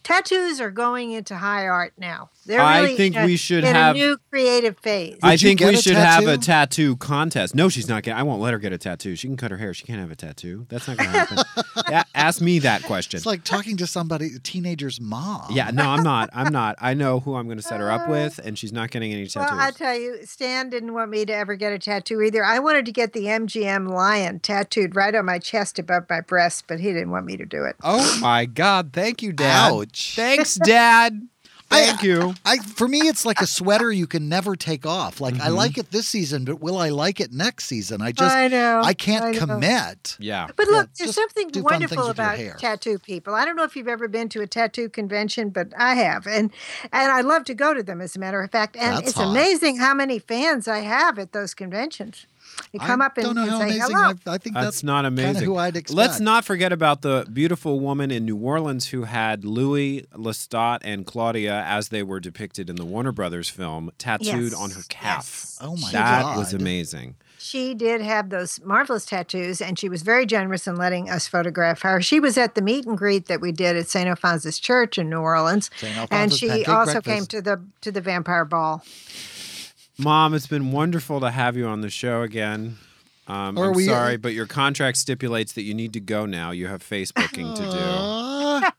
[0.07, 2.31] Tattoos are going into high art now.
[2.47, 5.19] They're I think a- we should in have- a new creative phase.
[5.21, 6.43] I Would you think get we a should have a tattoo?
[6.93, 7.57] tattoo contest.
[7.57, 8.17] No, she's not getting.
[8.17, 9.17] I won't let her get a tattoo.
[9.17, 9.75] She can cut her hair.
[9.75, 10.65] She can't have a tattoo.
[10.69, 11.39] That's not going to happen.
[11.93, 13.17] A- ask me that question.
[13.19, 15.47] It's like talking to somebody, a teenager's mom.
[15.51, 16.31] yeah, no, I'm not.
[16.33, 16.77] I'm not.
[16.81, 19.27] I know who I'm going to set her up with, and she's not getting any
[19.27, 19.51] tattoos.
[19.51, 22.45] Well, I tell you, Stan didn't want me to ever get a tattoo either.
[22.45, 26.67] I wanted to get the MGM lion tattooed right on my chest above my breast,
[26.69, 27.75] but he didn't want me to do it.
[27.83, 28.93] oh my God!
[28.93, 29.73] Thank you, Dad.
[29.73, 29.96] Ouch.
[29.97, 31.29] Thanks, Dad.
[31.69, 32.33] Thank you.
[32.45, 35.21] I for me it's like a sweater you can never take off.
[35.21, 35.57] Like I Mhm.
[35.57, 38.01] like it this season, but will I like it next season?
[38.01, 38.83] I just I know.
[38.85, 39.39] I can't know.
[39.47, 40.17] commit.
[40.21, 40.47] Yeah.
[40.55, 43.35] But Yeah, look, there's something wonderful things with your about tattoo people.
[43.35, 46.53] I don't know if you've ever been to a tattoo convention, but I have, and
[46.93, 48.01] and I love to go to them.
[48.01, 49.29] As a matter of fact, and That's it's hot.
[49.33, 52.27] amazing how many fans I have at those conventions.
[52.73, 54.01] They come I up and, don't and say hello.
[54.01, 55.45] I, I think That's that's, not amazing.
[55.45, 55.97] who I'd expect.
[55.97, 61.07] Let's not forget about the beautiful woman in New Orleans who had Louis Lestat and
[61.07, 65.17] Claudia, as they were depicted in the Warner Brothers film, tattooed Yes, on her calf.
[65.17, 65.59] yes.
[65.63, 66.33] Oh my that god.
[66.35, 67.15] That was amazing.
[67.39, 71.83] She did have those marvelous tattoos, and she was very generous in letting us photograph
[71.83, 72.01] her.
[72.01, 74.09] She was at the meet and greet that we did at St.
[74.09, 76.09] Alphonsus Church in New Orleans, St.
[76.11, 77.05] and she also Breakfast.
[77.05, 78.83] came to the to the vampire ball.
[79.99, 82.77] Mom, it's been wonderful to have you on the show again.
[83.27, 86.51] Um, I'm we- sorry, but your contract stipulates that you need to go now.
[86.53, 87.69] You have Facebooking to do.
[87.69, 88.71] Uh,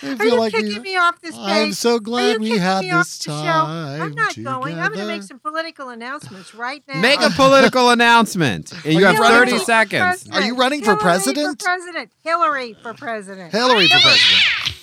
[0.00, 1.44] I Are feel you like kicking we, me off this page?
[1.44, 3.36] I'm so Are glad you we kicking had me off this the show?
[3.36, 4.78] time I'm not going.
[4.78, 7.00] I'm going to make some political announcements right now.
[7.00, 8.72] Make a political announcement.
[8.84, 10.28] You have running 30 for seconds.
[10.30, 11.60] Are you running for president?
[11.60, 12.10] For president.
[12.22, 13.50] Hillary for president.
[13.52, 14.77] Hillary for president.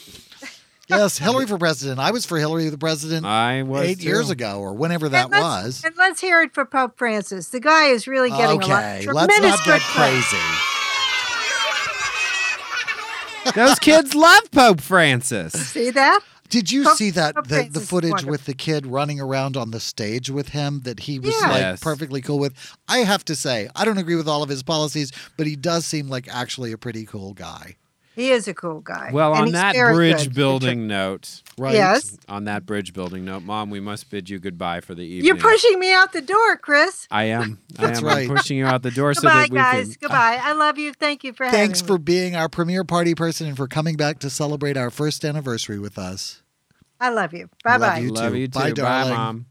[0.87, 1.99] Yes, Hillary for president.
[1.99, 5.41] I was for Hillary the president I was eight years ago or whenever that and
[5.41, 5.83] was.
[5.85, 7.49] And let's hear it for Pope Francis.
[7.49, 10.37] The guy is really getting a lot Okay, let's not get crazy.
[13.53, 15.53] Those kids love Pope Francis.
[15.53, 16.19] See that?
[16.49, 18.31] Did you Pope- see that Pope the, Francis the footage wonderful.
[18.31, 21.49] with the kid running around on the stage with him that he was Yeah.
[21.49, 21.79] like Yes.
[21.79, 22.53] perfectly cool with?
[22.87, 25.85] I have to say, I don't agree with all of his policies, but he does
[25.85, 27.75] seem like actually a pretty cool guy.
[28.15, 29.09] He is a cool guy.
[29.11, 30.33] Well, And on that bridge good.
[30.35, 31.73] building note, Right?
[31.73, 32.17] Yes.
[32.29, 35.25] on that bridge building note, Mom, we must bid you goodbye for the evening.
[35.25, 37.07] You're pushing me out the door, Chris.
[37.11, 37.59] I am.
[37.77, 38.05] I That's am.
[38.05, 38.29] right.
[38.29, 39.87] I'm pushing you out the door so Goodbye, that we guys.
[39.97, 39.97] can.
[40.01, 40.39] Goodbye.
[40.41, 40.93] I love you.
[40.93, 42.03] Thank you for Thanks for me.
[42.03, 45.97] being our premier party person and for coming back to celebrate our first anniversary with
[45.97, 46.41] us.
[46.99, 47.49] I love you.
[47.63, 47.97] Bye bye.
[47.99, 48.57] you Love you too.
[48.57, 49.13] Bye, Bye, darling.
[49.15, 49.45] Mom.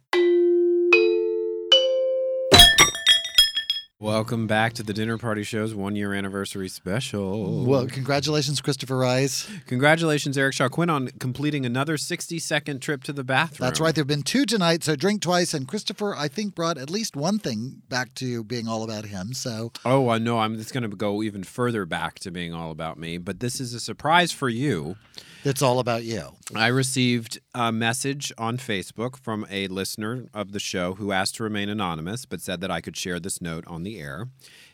[4.05, 7.65] Welcome back to the Dinner Party Show's one year anniversary special.
[7.65, 9.49] Well, congratulations, Christopher Rice.
[9.67, 13.69] Congratulations, Eric Shaw Quinn, on completing another 60 second trip to the bathroom.
[13.69, 13.95] That's right.
[13.95, 15.55] There have been two tonight, so drink twice.
[15.55, 19.33] And Christopher, I think, brought at least one thing back to being all about him.
[19.33, 20.41] So Oh, I know.
[20.41, 23.61] I'm just going to go even further back to being all about me, but this
[23.61, 24.97] is a surprise for you.
[25.45, 26.31] It's all about you.
[26.55, 31.43] I received a message on Facebook from a listener of the show who asked to
[31.43, 34.29] remain anonymous, but said that I could share this note on the air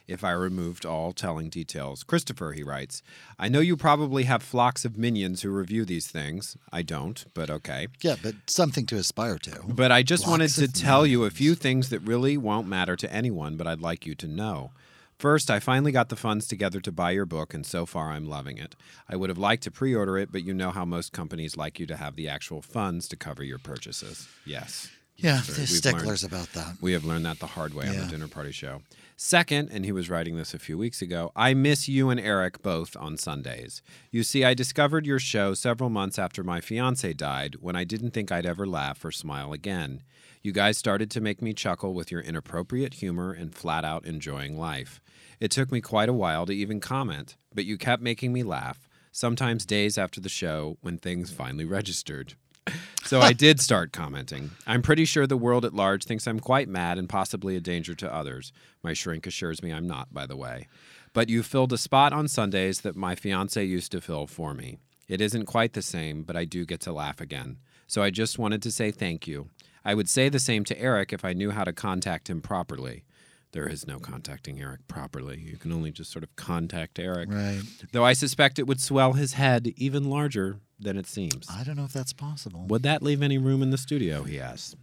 [0.07, 2.03] if I removed all telling details.
[2.03, 3.03] Christopher, he writes,
[3.39, 6.57] I know you probably have flocks of minions who review these things.
[6.73, 7.87] I don't, but okay.
[8.01, 9.61] Yeah, but something to aspire to.
[9.69, 13.13] But I just wanted to tell you a few things that really won't matter to
[13.13, 14.73] anyone, but I'd like you to know.
[15.21, 18.25] First, I finally got the funds together to buy your book, and so far I'm
[18.27, 18.75] loving it.
[19.07, 21.79] I would have liked to pre order it, but you know how most companies like
[21.79, 24.27] you to have the actual funds to cover your purchases.
[24.47, 24.89] Yes.
[25.19, 26.77] Yeah, Sure, they're we've sticklers about that.
[26.81, 28.81] We have learned that the hard way on the dinner party show.
[29.15, 32.63] Second, and he was writing this a few weeks ago, I miss you and Eric
[32.63, 33.83] both on Sundays.
[34.11, 38.13] You see, I discovered your show several months after my fiance died when I didn't
[38.13, 40.03] think I'd ever laugh or smile again.
[40.43, 44.59] You guys started to make me chuckle with your inappropriate humor and flat out enjoying
[44.59, 45.03] life.
[45.39, 48.89] It took me quite a while to even comment, but you kept making me laugh,
[49.13, 52.35] sometimes days after the show when things finally registered.
[53.03, 54.51] So I did start commenting.
[54.67, 57.95] I'm pretty sure the world at large thinks I'm quite mad and possibly a danger
[57.95, 58.53] to others.
[58.85, 60.69] My shrink assures me I'm not, by the way.
[61.13, 64.77] But you filled a spot on Sundays that my fiance used to fill for me.
[65.09, 67.59] It isn't quite the same, but I do get to laugh again.
[67.89, 69.49] So I just wanted to say thank you.
[69.85, 73.05] I would say the same to Eric if I knew how to contact him properly.
[73.53, 75.41] There is no contacting Eric properly.
[75.41, 77.31] You can only just sort of contact Eric.
[77.33, 77.63] Right.
[77.93, 81.49] Though I suspect it would swell his head even larger than it seems.
[81.51, 82.67] I don't know if that's possible.
[82.69, 84.23] Would that leave any room in the studio?
[84.23, 84.77] He asks.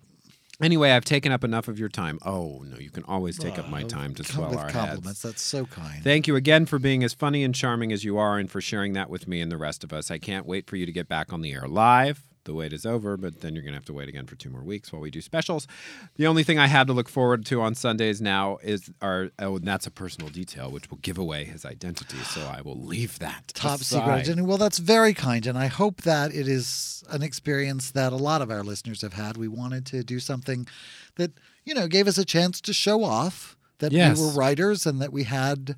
[0.60, 2.18] Anyway, I've taken up enough of your time.
[2.26, 5.06] Oh, no, you can always take up my time to come swell with our compliments.
[5.08, 5.22] heads.
[5.22, 6.04] That's so kind.
[6.04, 8.94] Thank you again for being as funny and charming as you are and for sharing
[8.94, 10.10] that with me and the rest of us.
[10.10, 12.24] I can't wait for you to get back on the air live.
[12.48, 14.50] The wait is over, but then you're going to have to wait again for two
[14.50, 15.68] more weeks while we do specials.
[16.16, 19.58] The only thing I have to look forward to on Sundays now is our, oh,
[19.58, 22.18] and that's a personal detail, which will give away his identity.
[22.18, 23.52] So I will leave that.
[23.54, 24.00] Top aside.
[24.00, 24.42] secret identity.
[24.48, 28.42] Well, that's very kind, and I hope that it is an experience that a lot
[28.42, 29.38] of our listeners have had.
[29.38, 30.68] We wanted to do something
[31.16, 31.32] that
[31.66, 34.18] you know gave us a chance to show off that Yes.
[34.18, 35.76] we were writers and that we had.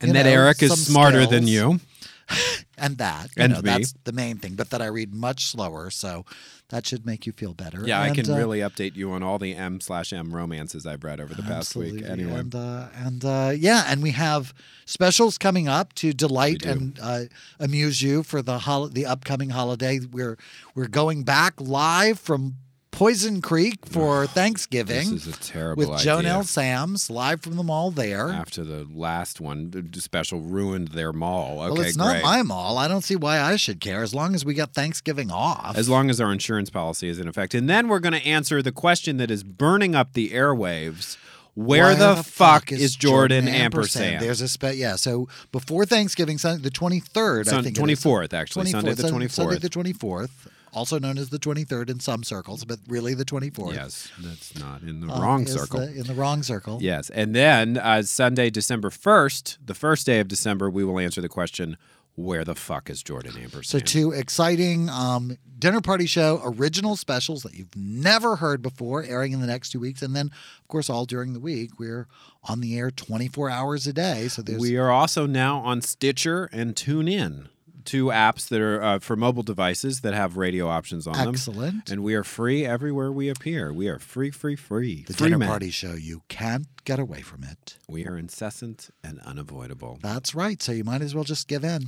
[0.00, 1.80] And that Eric is smarter than you.
[2.78, 3.70] and that you And know, me.
[3.70, 6.24] that's the main thing but that i read much slower so
[6.70, 9.38] that should make you feel better Yeah, I can uh, really update you on all
[9.38, 12.04] the M slash M romances I've read over the past week.
[12.04, 12.38] Anyway.
[12.40, 14.52] and uh, and uh, yeah and we have
[14.84, 17.20] specials coming up to delight and uh,
[17.58, 20.36] amuse you for the hol- the upcoming holiday we're
[20.74, 22.56] we're going back live from
[22.98, 26.32] poison creek for thanksgiving This is a terrible with joan idea.
[26.32, 30.88] l sams live from the mall there After the last one, the the special ruined
[30.88, 31.60] their mall.
[31.60, 32.14] Okay, well it's great.
[32.14, 34.74] not my mall i don't see why i should care as long as we get
[34.74, 37.54] thanksgiving off As long as our insurance policy is in effect.
[37.54, 41.16] And then we're going to answer the question that is burning up the airwaves.
[41.54, 44.22] Where, the, fuck, is Jordan, ampersand?
[44.22, 44.94] There's a spe- yeah.
[44.94, 48.00] So before Thanksgiving, Sunday the 23rd, I Sun- think it is.
[48.04, 48.66] 24th, actually.
[48.70, 49.30] Sunday the 24th.
[49.32, 50.30] Sunday the 24th,
[50.72, 53.74] also known as the 23rd in some circles, but really the 24th.
[53.74, 55.80] Yes, that's not in the uh, wrong circle.
[55.80, 56.78] the- in the wrong circle.
[56.80, 57.10] Yes.
[57.10, 61.28] And then uh, Sunday, December 1st, the first day of December, we will answer the
[61.28, 61.76] question
[62.18, 63.62] where the fuck is Jordan Amber.
[63.62, 69.32] So two exciting um, dinner party show original specials that you've never heard before, airing
[69.32, 70.26] in the next two weeks, and then
[70.60, 72.08] of course all during the week we're
[72.42, 74.26] on the air 24 hours a day.
[74.26, 77.46] So there's we are also now on Stitcher and TuneIn,
[77.88, 81.28] two apps that are uh, for mobile devices that have radio options on them.
[81.30, 81.90] excellent.
[81.90, 83.72] And we are free everywhere we appear.
[83.72, 85.04] We are free, free, free.
[85.06, 85.48] The free dinner men.
[85.48, 87.78] party show, you can't get away from it.
[87.88, 89.98] We are incessant and unavoidable.
[90.02, 90.62] That's right.
[90.62, 91.86] So you might as well just give in.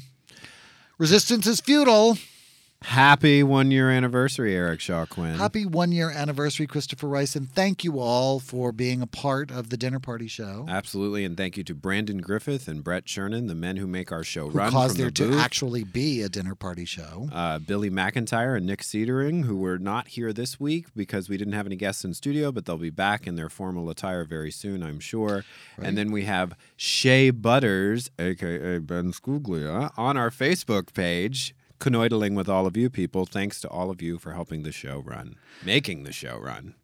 [0.97, 2.17] Resistance is futile.
[2.83, 5.35] Happy one year anniversary, Eric Shaw Quinn.
[5.35, 9.69] Happy one year anniversary, Christopher Rice, and thank you all for being a part of
[9.69, 10.65] the dinner party show.
[10.67, 14.25] Absolutely, and thank you to Brandon Griffith and Brett Chernin, the men who make our
[14.25, 15.41] show Who run caused from there the to booth.
[15.41, 17.29] actually be a dinner party show.
[17.33, 21.53] uh, Billy McIntyre and Nick Cedering, who were not here this week because we didn't
[21.53, 24.83] have any guests in studio, but they'll be back in their formal attire very soon,
[24.83, 25.45] I'm sure.
[25.77, 32.49] And then we have Shay Butters, aka Ben Scuglia, on our Facebook page, canoidling with
[32.49, 33.27] all of you people.
[33.27, 36.75] Thanks to all of you for helping the show run, making the show run.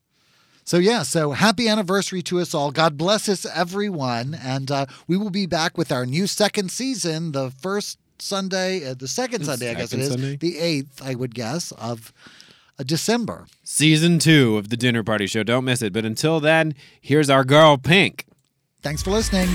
[0.64, 2.72] So, yeah, so happy anniversary to us all.
[2.72, 4.34] God bless us, everyone.
[4.34, 8.94] And uh, we will be back with our new second season, the first Sunday, uh,
[8.94, 10.36] the second Sunday, I guess it is, Sunday?
[10.36, 12.12] the 8th, I would guess, of
[12.80, 13.46] uh, December.
[13.62, 15.44] Season two of the Dinner Party Show.
[15.44, 15.92] Don't miss it.
[15.92, 18.24] But until then, here's our girl, Pink.
[18.82, 19.48] Thanks for listening.